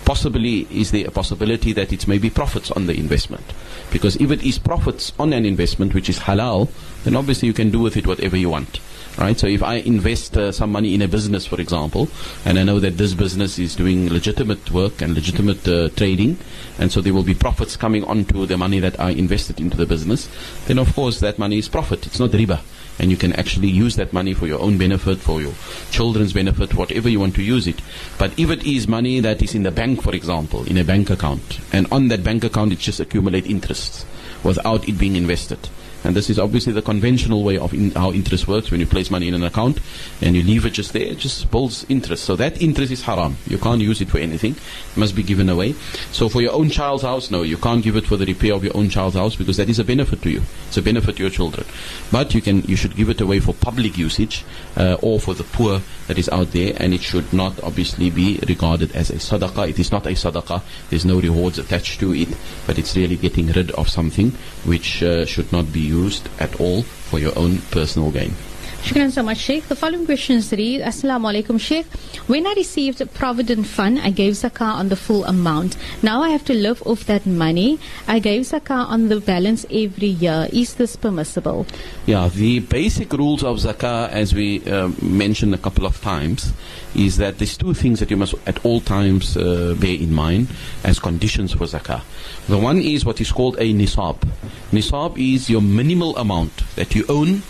[0.10, 3.46] possibly is there a possibility that it's maybe profits on the investment?
[3.92, 6.70] Because if it is profits on an investment which is halal,
[7.04, 8.80] then obviously you can do with it whatever you want.
[9.20, 12.08] Right, so if I invest uh, some money in a business, for example,
[12.46, 16.38] and I know that this business is doing legitimate work and legitimate uh, trading,
[16.80, 19.86] and so there will be profits coming onto the money that I invested into the
[19.86, 20.30] business,
[20.68, 22.08] then of course that money is profit.
[22.08, 22.62] It's not riba
[23.00, 25.54] and you can actually use that money for your own benefit, for your
[25.90, 27.82] children's benefit, whatever you want to use it.
[28.18, 31.10] But if it is money that is in the bank, for example, in a bank
[31.10, 34.06] account, and on that bank account it just accumulate interest
[34.44, 35.70] without it being invested,
[36.04, 38.72] and this is obviously the conventional way of in, how interest works.
[38.72, 39.80] When you place money in an account
[40.22, 42.24] and you leave it just there, it just builds interest.
[42.24, 43.38] So that interest is haram.
[43.48, 44.54] You can't use it for anything.
[44.54, 45.74] It must be given away.
[46.12, 48.64] So for your own child's house, no, you can't give it for the repair of
[48.64, 50.42] your own child's house because that is a benefit to you.
[50.68, 51.66] It's a benefit to your children.
[52.12, 54.46] But you can, you should give it away for public usage
[54.78, 58.40] uh, or for the poor that is out there, and it should not obviously be
[58.48, 59.70] regarded as a sadaqah.
[59.70, 60.62] It is not a sadaqah.
[60.90, 62.30] There's no rewards attached to it,
[62.66, 64.32] but it's really getting rid of something
[64.66, 68.34] which uh, should not be used at all for your own personal gain.
[68.82, 69.68] Shukran so much, Sheikh.
[69.68, 71.86] The following questions read, Assalamu alaikum, Sheikh.
[72.28, 75.76] When I received a Provident Fund, I gave zakah on the full amount.
[76.02, 77.78] Now I have to live off that money.
[78.08, 80.48] I gave zakah on the balance every year.
[80.54, 81.68] Is this permissible?
[82.06, 86.54] Yeah, the basic rules of zakah, as we uh, mentioned a couple of times,
[86.96, 90.48] is that there's two things that you must at all times uh, bear in mind
[90.84, 92.02] as conditions for zakah.
[92.48, 94.18] The one is what is called a nisab.
[94.72, 97.44] Nisab is your minimal amount that you own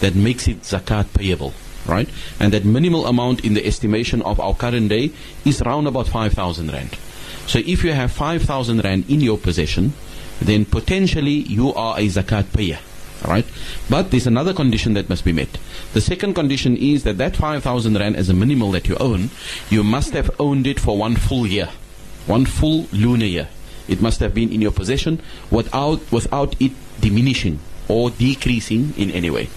[0.00, 1.54] that makes it zakat payable,
[1.86, 2.08] right?
[2.38, 5.12] And that minimal amount in the estimation of our current day
[5.44, 6.98] is around about 5,000 rand.
[7.46, 9.92] So if you have 5,000 rand in your possession,
[10.40, 12.78] then potentially you are a zakat payer.
[13.26, 13.44] Right?
[13.90, 15.58] But there's another condition that must be met.
[15.92, 19.28] The second condition is that that 5,000 rand as a minimal that you own,
[19.68, 21.68] you must have owned it for one full year.
[22.26, 23.48] One full lunar year.
[23.88, 25.20] It must have been in your possession
[25.50, 29.50] without, without it diminishing or decreasing in any way.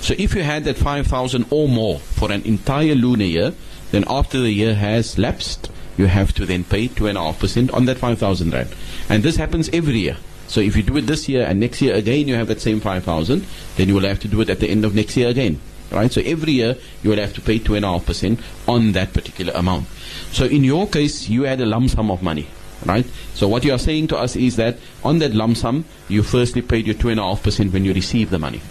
[0.00, 3.54] So if you had that 5,000 or more for an entire lunar year,
[3.90, 8.52] then after the year has lapsed, you have to then pay 2.5% on that 5,000
[8.52, 8.74] rand.
[9.08, 10.16] And this happens every year.
[10.46, 12.80] So if you do it this year and next year again you have that same
[12.80, 13.44] 5,000,
[13.76, 15.60] then you will have to do it at the end of next year again.
[15.90, 16.12] Right?
[16.12, 19.88] So every year you will have to pay 2.5% on that particular amount.
[20.32, 22.46] So in your case, you had a lump sum of money.
[22.84, 23.06] Right?
[23.34, 26.62] So what you are saying to us is that on that lump sum, you firstly
[26.62, 28.62] paid your 2.5% when you received the money.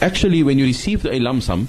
[0.00, 1.68] Actually, when you received a lump sum,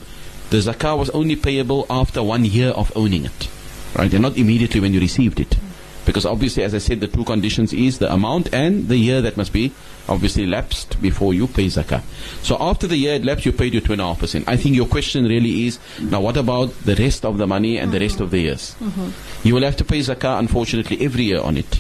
[0.49, 3.47] the zakah was only payable after one year of owning it.
[3.95, 4.13] right?
[4.13, 5.57] And not immediately when you received it.
[6.05, 9.35] Because obviously, as I said, the two conditions is the amount and the year that
[9.35, 9.73] must be
[10.07, 12.01] obviously lapsed before you pay zakah.
[12.43, 14.45] So after the year it lapsed, you paid your 2.5%.
[14.47, 17.91] I think your question really is, now what about the rest of the money and
[17.91, 18.73] the rest of the years?
[18.79, 19.47] Mm-hmm.
[19.47, 21.77] You will have to pay zakah, unfortunately, every year on it.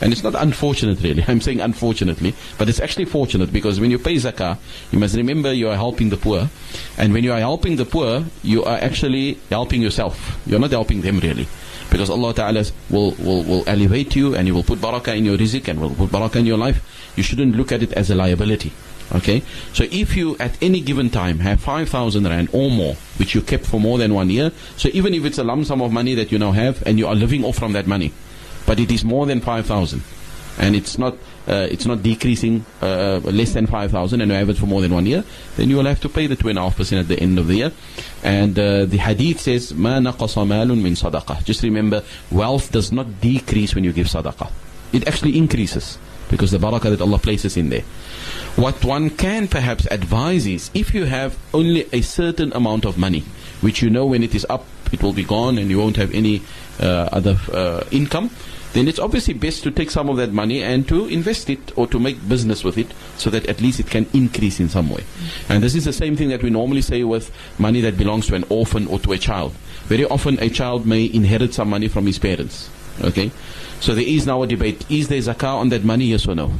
[0.00, 3.98] And it's not unfortunate really, I'm saying unfortunately, but it's actually fortunate because when you
[3.98, 4.58] pay zakah,
[4.92, 6.50] you must remember you are helping the poor.
[6.98, 10.38] And when you are helping the poor, you are actually helping yourself.
[10.46, 11.48] You're not helping them really.
[11.90, 15.38] Because Allah Ta'ala will, will, will elevate you and He will put barakah in your
[15.38, 16.82] rizq and will put barakah in your life.
[17.16, 18.72] You shouldn't look at it as a liability.
[19.14, 19.42] Okay?
[19.72, 23.64] So if you at any given time have 5,000 rand or more, which you kept
[23.64, 26.32] for more than one year, so even if it's a lump sum of money that
[26.32, 28.12] you now have and you are living off from that money,
[28.65, 30.03] but it is more than 5,000
[30.57, 31.15] and it's not
[31.47, 34.93] uh, it's not decreasing uh, less than 5,000 and you have it for more than
[34.93, 35.23] one year,
[35.57, 37.71] then you will have to pay the 2.5% at the end of the year.
[38.23, 43.21] And uh, the hadith says, مَا نَقَصَ مَالٌ مِّن صَدَقَةٍ Just remember, wealth does not
[43.21, 44.51] decrease when you give sadaqah.
[44.93, 45.97] It actually increases
[46.29, 47.83] because the barakah that Allah places in there.
[48.55, 53.23] What one can perhaps advise is, if you have only a certain amount of money,
[53.61, 56.13] which you know when it is up, it will be gone and you won't have
[56.13, 56.41] any
[56.79, 58.29] uh, other uh, income,
[58.76, 61.86] then it's obviously best to take some of that money and to invest it or
[61.86, 65.02] to make business with it so that at least it can increase in some way.
[65.48, 68.34] And this is the same thing that we normally say with money that belongs to
[68.34, 69.52] an orphan or to a child.
[69.84, 72.68] Very often a child may inherit some money from his parents.
[73.02, 73.30] Okay?
[73.80, 74.84] So there is now a debate.
[74.90, 76.52] Is there zakah on that money, yes or no?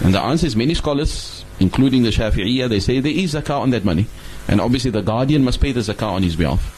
[0.00, 3.70] And the answer is many scholars, including the Shafi'iyah, they say there is zakah on
[3.70, 4.06] that money.
[4.46, 6.74] And obviously the guardian must pay the zakah on his behalf.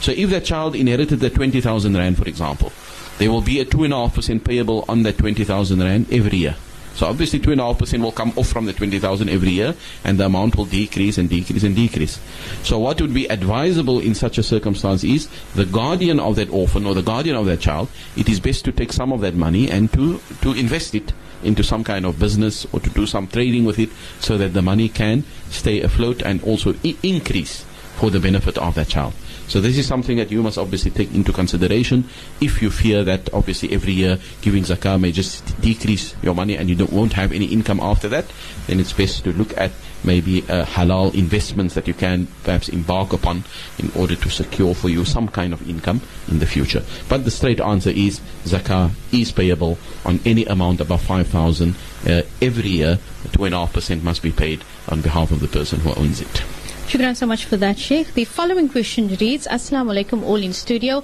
[0.00, 2.72] So if that child inherited the 20,000 rand, for example,
[3.18, 6.56] there will be a 2.5% payable on that 20,000 rand every year.
[6.94, 10.64] So obviously 2.5% will come off from the 20,000 every year and the amount will
[10.64, 12.20] decrease and decrease and decrease.
[12.62, 16.86] So what would be advisable in such a circumstance is the guardian of that orphan
[16.86, 19.68] or the guardian of that child, it is best to take some of that money
[19.68, 21.12] and to, to invest it
[21.42, 23.90] into some kind of business or to do some trading with it
[24.20, 27.64] so that the money can stay afloat and also I- increase
[27.96, 29.14] for the benefit of that child.
[29.48, 32.08] So this is something that you must obviously take into consideration.
[32.40, 36.68] If you fear that obviously every year giving zakah may just decrease your money and
[36.68, 38.24] you don't, won't have any income after that,
[38.66, 39.70] then it's best to look at
[40.02, 43.44] maybe uh, halal investments that you can perhaps embark upon
[43.78, 46.82] in order to secure for you some kind of income in the future.
[47.08, 51.74] But the straight answer is zakah is payable on any amount above 5,000
[52.06, 52.98] uh, every year.
[53.28, 56.42] 2.5% must be paid on behalf of the person who owns it.
[56.86, 58.14] Shukran so much for that, Sheikh.
[58.14, 61.02] The following question reads Assalamu alaikum, all in studio.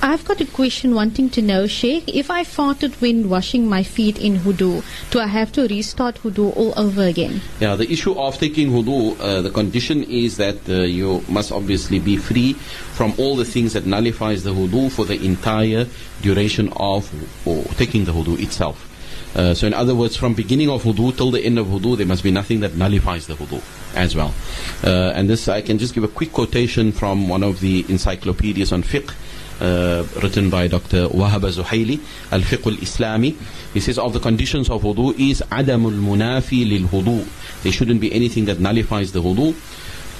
[0.00, 4.18] I've got a question wanting to know, Sheikh, if I farted when washing my feet
[4.18, 7.40] in wudu, do I have to restart wudu all over again?
[7.58, 11.98] Yeah, the issue of taking wudu, uh, the condition is that uh, you must obviously
[11.98, 15.86] be free from all the things that nullifies the wudu for the entire
[16.22, 17.10] duration of
[17.44, 18.87] or taking the wudu itself.
[19.34, 22.06] Uh, so in other words, from beginning of wudu till the end of wudu, there
[22.06, 23.62] must be nothing that nullifies the wudu
[23.94, 24.34] as well.
[24.82, 28.72] Uh, and this, I can just give a quick quotation from one of the encyclopedias
[28.72, 29.14] on fiqh.
[29.60, 31.08] Uh, written by Dr.
[31.08, 31.98] Wahab Zuhaili,
[32.30, 33.36] Al Fiqh al Islami.
[33.74, 37.26] He says, Of the conditions of wudu is Adamul Munafi lil wudu.
[37.64, 39.56] There shouldn't be anything that nullifies the wudu.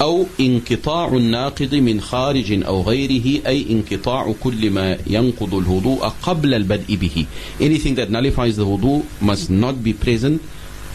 [0.00, 6.96] أو انقطاع الناقض من خارج أو غيره أي انقطاع كل ما ينقض الوضوء قبل البدء
[6.96, 7.26] به.
[7.60, 10.40] Anything that nullifies the wudu must not be present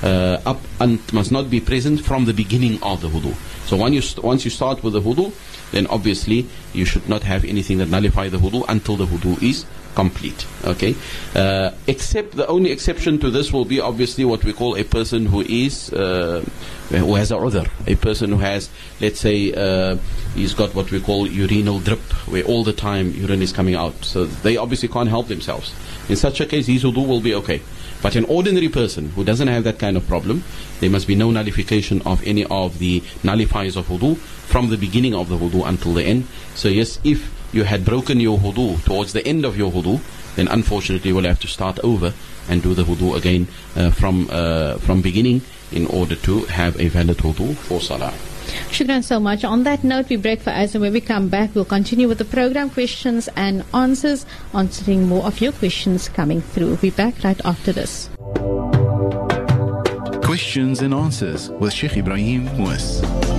[0.03, 3.33] uh, up and must not be present from the beginning of the wudu.
[3.67, 5.33] So when you once you start with the wudu,
[5.71, 9.65] then obviously you should not have anything that nullify the wudu until the wudu is
[9.95, 10.45] complete.
[10.63, 10.95] Okay,
[11.35, 15.25] uh, except the only exception to this will be obviously what we call a person
[15.25, 16.43] who is uh,
[16.89, 18.69] who has a udhr, a person who has,
[19.01, 19.97] let's say, uh,
[20.35, 24.03] he's got what we call urinal drip, where all the time urine is coming out.
[24.03, 25.73] So they obviously can't help themselves.
[26.09, 27.61] In such a case, his wudu will be okay.
[28.01, 30.43] But an ordinary person who doesn't have that kind of problem,
[30.81, 35.15] there must be no nullification of any of the nullifiers of wudu from the beginning
[35.15, 36.27] of the wudu until the end.
[36.53, 39.99] So yes, if you had broken your wudu towards the end of your wudu,
[40.35, 42.13] then unfortunately you will have to start over
[42.49, 45.41] and do the wudu again uh, from uh, from beginning
[45.71, 48.13] in order to have a valid wudu for salah.
[48.69, 49.43] Shukran so much.
[49.43, 52.17] On that note, we break for us, and when we come back, we'll continue with
[52.17, 56.67] the program questions and answers, answering more of your questions coming through.
[56.67, 58.09] We'll be back right after this.
[60.23, 63.32] Questions and answers with Sheikh Ebrahim Moos.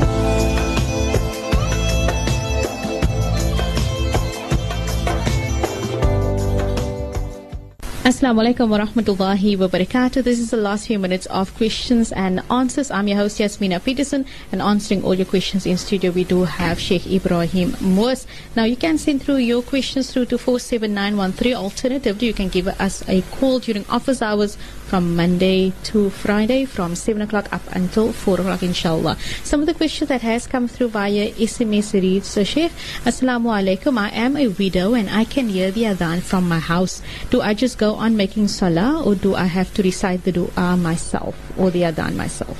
[8.05, 10.23] Assalamu alaikum wa rahmatullahi wa barakatuh.
[10.23, 12.91] This is the last few minutes of questions and answers.
[12.91, 16.79] I'm your host Yasmina Peterson and answering all your questions in studio we do have
[16.79, 18.27] Sheikh Ebrahim Moos.
[18.55, 21.55] Now you can send through your questions through to 47913.
[21.55, 26.95] Alternatively, you can give us a call during office hours from Monday to Friday from
[26.95, 29.17] 7 o'clock up until 4 o'clock inshallah.
[29.43, 32.73] Some of the questions that has come through via SMS reads, so Sheikh,
[33.05, 33.99] Assalamu alaikum.
[33.99, 37.03] I am a widow and I can hear the adhan from my house.
[37.31, 40.77] Do I just go on making salah or do I have to recite the dua
[40.77, 42.57] myself or the adhan myself?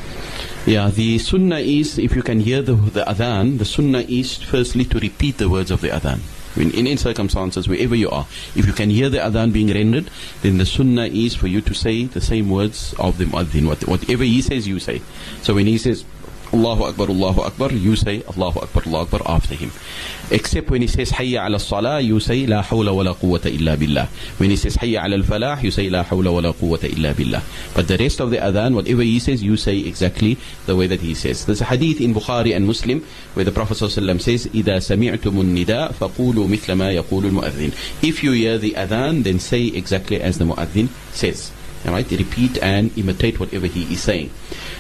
[0.67, 4.85] Yeah, the sunnah is, if you can hear the, the adhan, the sunnah is firstly
[4.87, 6.21] to repeat the words of the adhan.
[6.57, 10.11] In, any circumstances, wherever you are, if you can hear the adhan being rendered,
[10.43, 13.67] then the sunnah is for you to say the same words of the muaddin.
[13.67, 15.03] What, whatever he says, you say.
[15.43, 16.05] So when he says,
[16.55, 19.73] Allahu Akbar, Allahu Akbar, you say Allahu Akbar, Allahu Akbar after him.
[20.31, 23.77] Except when he says Hayya ala salah, you say La hawla wa la quwwata illa
[23.77, 24.07] billah.
[24.39, 27.43] When he says Hayya ala al-falah, you say La hawla wa la quwwata illa billah.
[27.75, 31.01] But the rest of the adhan, whatever he says, you say exactly the way that
[31.01, 31.45] he says.
[31.45, 33.03] There's a hadith in Bukhari and Muslim
[33.35, 38.31] where the Prophet ﷺ says, إِذَا سَمِعْتُمُ النِّدَاء فَقُولُوا مِثْلَ مَا يَقُولُ الْمُؤَذِّنِ If you
[38.31, 41.51] hear the adhan, then say exactly as the muaddin says.
[41.87, 44.31] Alright, repeat and imitate whatever he is saying.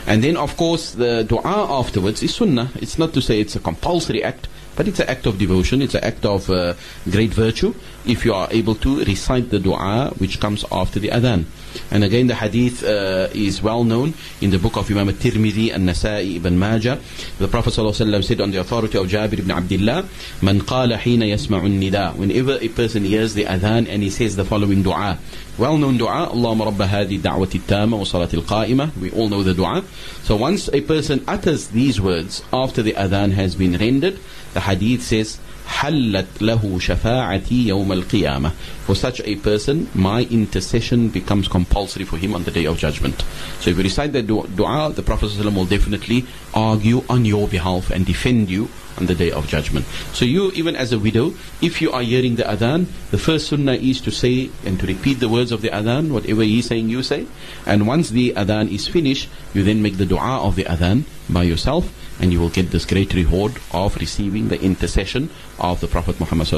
[0.07, 2.71] And then, of course, the dua afterwards is sunnah.
[2.77, 5.83] It's not to say it's a compulsory act, but it's an act of devotion.
[5.83, 6.75] It's an act of uh,
[7.11, 7.75] great virtue
[8.07, 11.45] if you are able to recite the dua which comes after the adhan.
[11.91, 15.89] And again, the hadith uh, is well known in the book of Imam al-Tirmidhi and
[15.89, 17.01] Nasa'i ibn Majah.
[17.39, 20.09] The Prophet ﷺ said on the authority of Jabir ibn Abdullah,
[20.43, 24.45] "Man qala hina yasma'u nida." Whenever a person hears the adhan and he says the
[24.45, 25.19] following dua,
[25.59, 28.97] well-known dua, Allahumma rabba hadi da'wati tama wa salati al-qa'imah.
[28.99, 29.85] We all know the dua.
[30.23, 34.19] So once a person utters these words after the adhan has been rendered,
[34.54, 35.40] the hadith says,
[35.70, 38.52] حلت له شفاعتي يوم القيامة
[38.86, 43.24] For such a person, my intercession becomes compulsory for him on the day of judgment.
[43.60, 47.92] So if you recite that dua, the Prophet ﷺ will definitely argue on your behalf
[47.92, 49.86] and defend you on the day of judgment.
[50.14, 53.74] So you, even as a widow, if you are hearing the adhan, the first sunnah
[53.74, 56.90] is to say and to repeat the words of the adhan, whatever he is saying,
[56.90, 57.28] you say.
[57.66, 61.44] And once the adhan is finished, you then make the dua of the adhan by
[61.44, 66.19] yourself, and you will get this great reward of receiving the intercession of the Prophet
[66.21, 66.53] Muhammad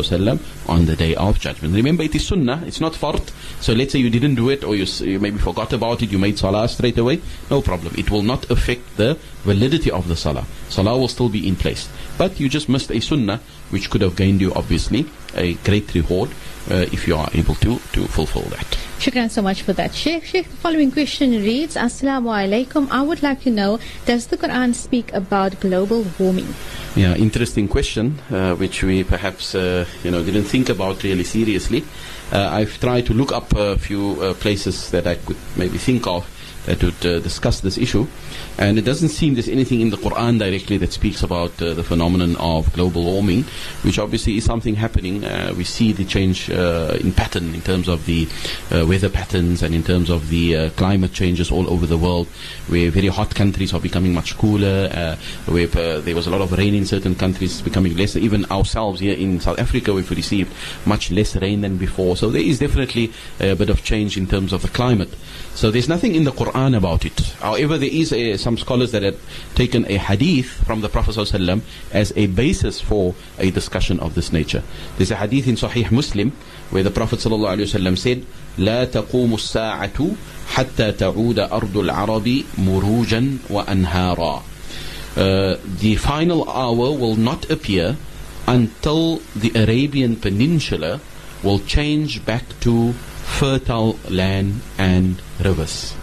[0.66, 1.74] on the day of judgment.
[1.74, 3.30] Remember, it is sunnah, it's not fard.
[3.60, 6.18] So let's say you didn't do it, or you, you maybe forgot about it, you
[6.18, 7.94] made salah straight away, no problem.
[7.96, 10.44] It will not affect the validity of the salah.
[10.68, 11.88] Salah will still be in place.
[12.18, 13.40] But you just missed a sunnah,
[13.70, 16.30] which could have gained you, obviously, a great reward
[16.70, 18.66] uh, if you are able to, to fulfill that.
[18.98, 20.24] Shukran so much for that, Sheikh.
[20.24, 22.88] Sheikh, the following question reads, Assalamu alaikum.
[22.90, 26.54] I would like to know, does the Quran speak about global warming?
[26.96, 31.84] Yeah, interesting question, uh, which we perhaps, uh, you know, didn't think about really seriously.
[32.32, 36.06] Uh, I've tried to look up a few uh, places that I could maybe think
[36.06, 36.26] of
[36.66, 38.06] that would uh, discuss this issue.
[38.58, 41.82] And it doesn't seem there's anything in the Quran directly that speaks about uh, the
[41.82, 43.44] phenomenon of global warming,
[43.82, 45.24] which obviously is something happening.
[45.24, 48.28] Uh, we see the change uh, in pattern in terms of the
[48.72, 52.26] uh, weather patterns and in terms of the uh, climate changes all over the world,
[52.68, 55.66] where very hot countries are becoming much cooler, where
[56.00, 58.16] there was a lot of rain in certain countries becoming less.
[58.16, 60.52] Even ourselves here in South Africa, we've received
[60.84, 62.16] much less rain than before.
[62.16, 65.14] So there is definitely a bit of change in terms of the climate.
[65.54, 67.19] So there's nothing in the Quran about it.
[67.39, 69.19] However, there is a, some scholars that have
[69.55, 74.31] taken a hadith from the Prophet ﷺ as a basis for a discussion of this
[74.31, 74.63] nature.
[74.97, 76.31] There's a hadith in Sahih Muslim
[76.69, 78.25] where the Prophet ﷺ said,
[78.57, 80.15] لا تقوم الساعة
[80.47, 84.43] حتى تعود أرض العرب مروجا وأنهارا.
[85.15, 87.97] Uh, the final hour will not appear
[88.47, 91.01] until the Arabian Peninsula
[91.43, 95.93] will change back to fertile land and rivers.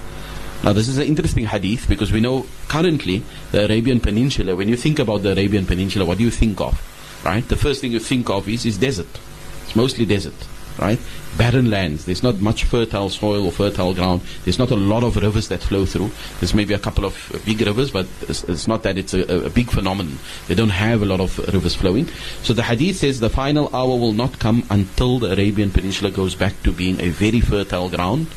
[0.64, 4.78] Now, this is an interesting hadith because we know currently the Arabian Peninsula, when you
[4.78, 6.80] think about the Arabian Peninsula, what do you think of?
[7.26, 7.48] Right?
[7.48, 9.20] The first thing you think of is, is desert.
[9.64, 10.36] It's mostly desert
[10.78, 11.00] right?
[11.38, 12.06] Barren lands.
[12.06, 14.22] There's not much fertile soil or fertile ground.
[14.44, 16.12] There's not a lot of rivers that flow through.
[16.40, 19.50] There's maybe a couple of big rivers, but it's, it's not that it's a, a,
[19.50, 20.18] big phenomenon.
[20.48, 22.08] They don't have a lot of rivers flowing.
[22.44, 26.36] So the hadith says the final hour will not come until the Arabian Peninsula goes
[26.36, 28.28] back to being a very fertile ground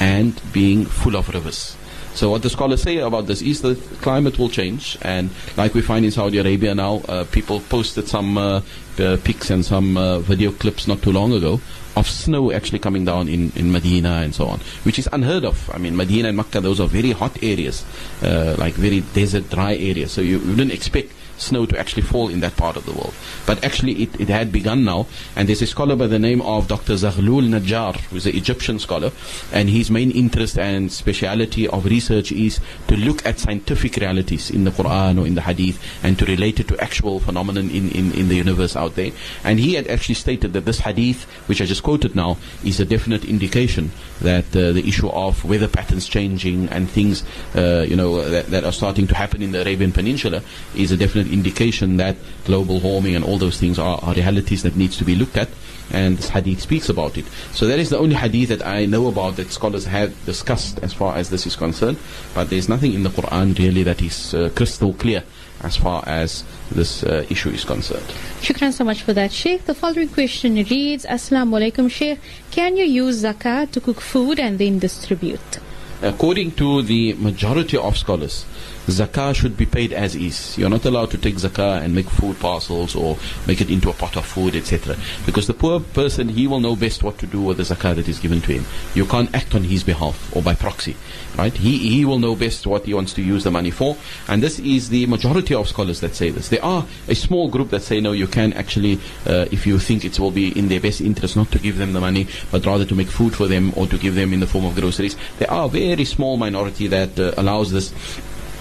[0.00, 1.76] and being full of rivers.
[2.14, 5.80] So what the scholars say about this is the climate will change, and like we
[5.80, 8.62] find in Saudi Arabia now, uh, people posted some uh,
[8.98, 11.60] uh, pics and some uh, video clips not too long ago
[11.96, 15.70] of snow actually coming down in, in Medina and so on, which is unheard of.
[15.72, 17.84] I mean, Medina and Makkah, those are very hot areas,
[18.22, 20.12] uh, like very desert, dry areas.
[20.12, 23.14] So you, you wouldn't expect snow to actually fall in that part of the world.
[23.46, 26.68] But actually, it, it had begun now, and there's a scholar by the name of
[26.68, 26.94] Dr.
[26.94, 29.10] Zaghlul Najjar, who's an Egyptian scholar,
[29.52, 34.64] and his main interest and speciality of research is to look at scientific realities in
[34.64, 38.12] the Quran or in the Hadith and to relate it to actual phenomenon in, in,
[38.12, 39.12] in the universe out there.
[39.44, 42.84] And he had actually stated that this Hadith, which I just quoted now, is a
[42.84, 47.24] definite indication that uh, the issue of weather patterns changing and things,
[47.54, 50.42] uh, you know, that, that are starting to happen in the Arabian Peninsula
[50.74, 54.76] is a definite indication that global warming and all those things are, are realities that
[54.76, 55.48] needs to be looked at.
[55.92, 57.24] And this hadith speaks about it.
[57.52, 60.92] So that is the only hadith that I know about that scholars have discussed as
[60.92, 61.98] far as this is concerned.
[62.32, 65.24] But there's nothing in the Quran really that is uh, crystal clear
[65.62, 68.06] as far as this uh, issue is concerned.
[68.40, 69.64] Shukran so much for that, Sheikh.
[69.66, 72.18] The following question reads Assalamu alaikum, Sheikh.
[72.50, 75.58] Can you use zakah to cook food and then distribute?
[76.02, 78.46] According to the majority of scholars,
[78.86, 80.56] zakah should be paid as is.
[80.58, 83.16] You're not allowed to take zakah and make food parcels or
[83.46, 84.96] make it into a pot of food, etc.
[85.26, 88.08] Because the poor person, he will know best what to do with the zakah that
[88.08, 88.64] is given to him.
[88.94, 90.96] You can't act on his behalf or by proxy,
[91.36, 91.52] right?
[91.52, 93.96] He, he will know best what he wants to use the money for.
[94.28, 96.48] And this is the majority of scholars that say this.
[96.48, 100.04] There are a small group that say, no, you can actually, uh, if you think
[100.04, 102.84] it will be in their best interest not to give them the money, but rather
[102.84, 105.16] to make food for them or to give them in the form of groceries.
[105.38, 107.92] There are a very small minority that uh, allows this.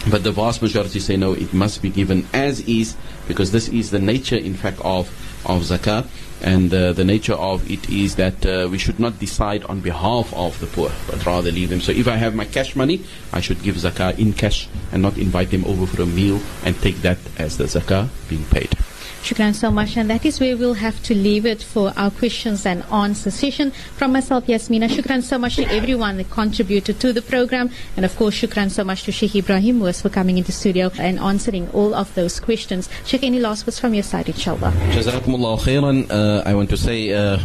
[0.08, 2.96] But the vast majority say no, it must be given as is
[3.28, 5.10] because this is the nature, in fact, of
[5.46, 6.06] of zakah,
[6.42, 10.34] and uh, the nature of it is that uh, we should not decide on behalf
[10.34, 11.82] of the poor, but rather leave them.
[11.82, 15.18] So if I have my cash money, I should give zakah in cash and not
[15.18, 18.76] invite them over for a meal and take that as the zakah being paid.
[19.22, 19.98] Shukran so much.
[19.98, 23.72] And that is where we'll have to leave it for our questions and answer session.
[23.72, 27.70] From myself, Yasmina, shukran so much to everyone that contributed to the program.
[27.96, 31.20] And of course, shukran so much to Sheikh Ebrahim Moos for coming into studio and
[31.20, 32.90] answering all of those questions.
[33.06, 34.72] Sheikh, any last words from your side, inshallah?
[34.92, 36.10] Jazakumullah khairan.
[36.10, 37.40] Uh, I want to say uh,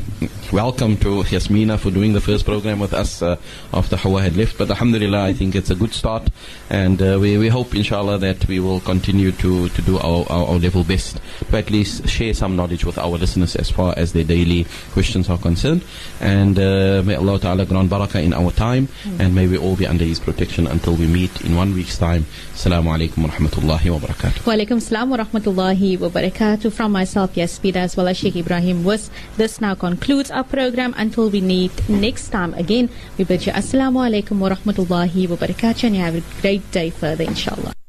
[0.54, 3.36] welcome to Yasmina for doing the first program with us uh,
[3.72, 4.56] after Hawa had left.
[4.56, 6.30] But alhamdulillah, I think it's a good start.
[6.70, 10.46] And uh, we, we hope, inshallah, that we will continue to, to do our, our,
[10.46, 11.18] our level best
[11.50, 15.28] to at least share some knowledge with our listeners as far as their daily questions
[15.28, 15.82] are concerned.
[16.20, 18.86] And uh, may Allah Ta'ala grant barakah in our time
[19.18, 22.26] and may we all be under His protection until we meet in one week's time.
[22.52, 24.46] Assalamu alaikum wa rahmatullahi wa barakatuh.
[24.46, 26.72] Wa alaikum salam wa rahmatullahi wa barakatuh.
[26.72, 29.10] From myself, Yasmina, as well as Sheikh Ebrahim Moos.
[29.36, 32.90] This now concludes our program until we meet next time again.
[33.18, 36.90] We bid you assalamu alaikum wa rahmatullahi wa barakatuh and you have a great day
[36.90, 37.83] further, inshallah.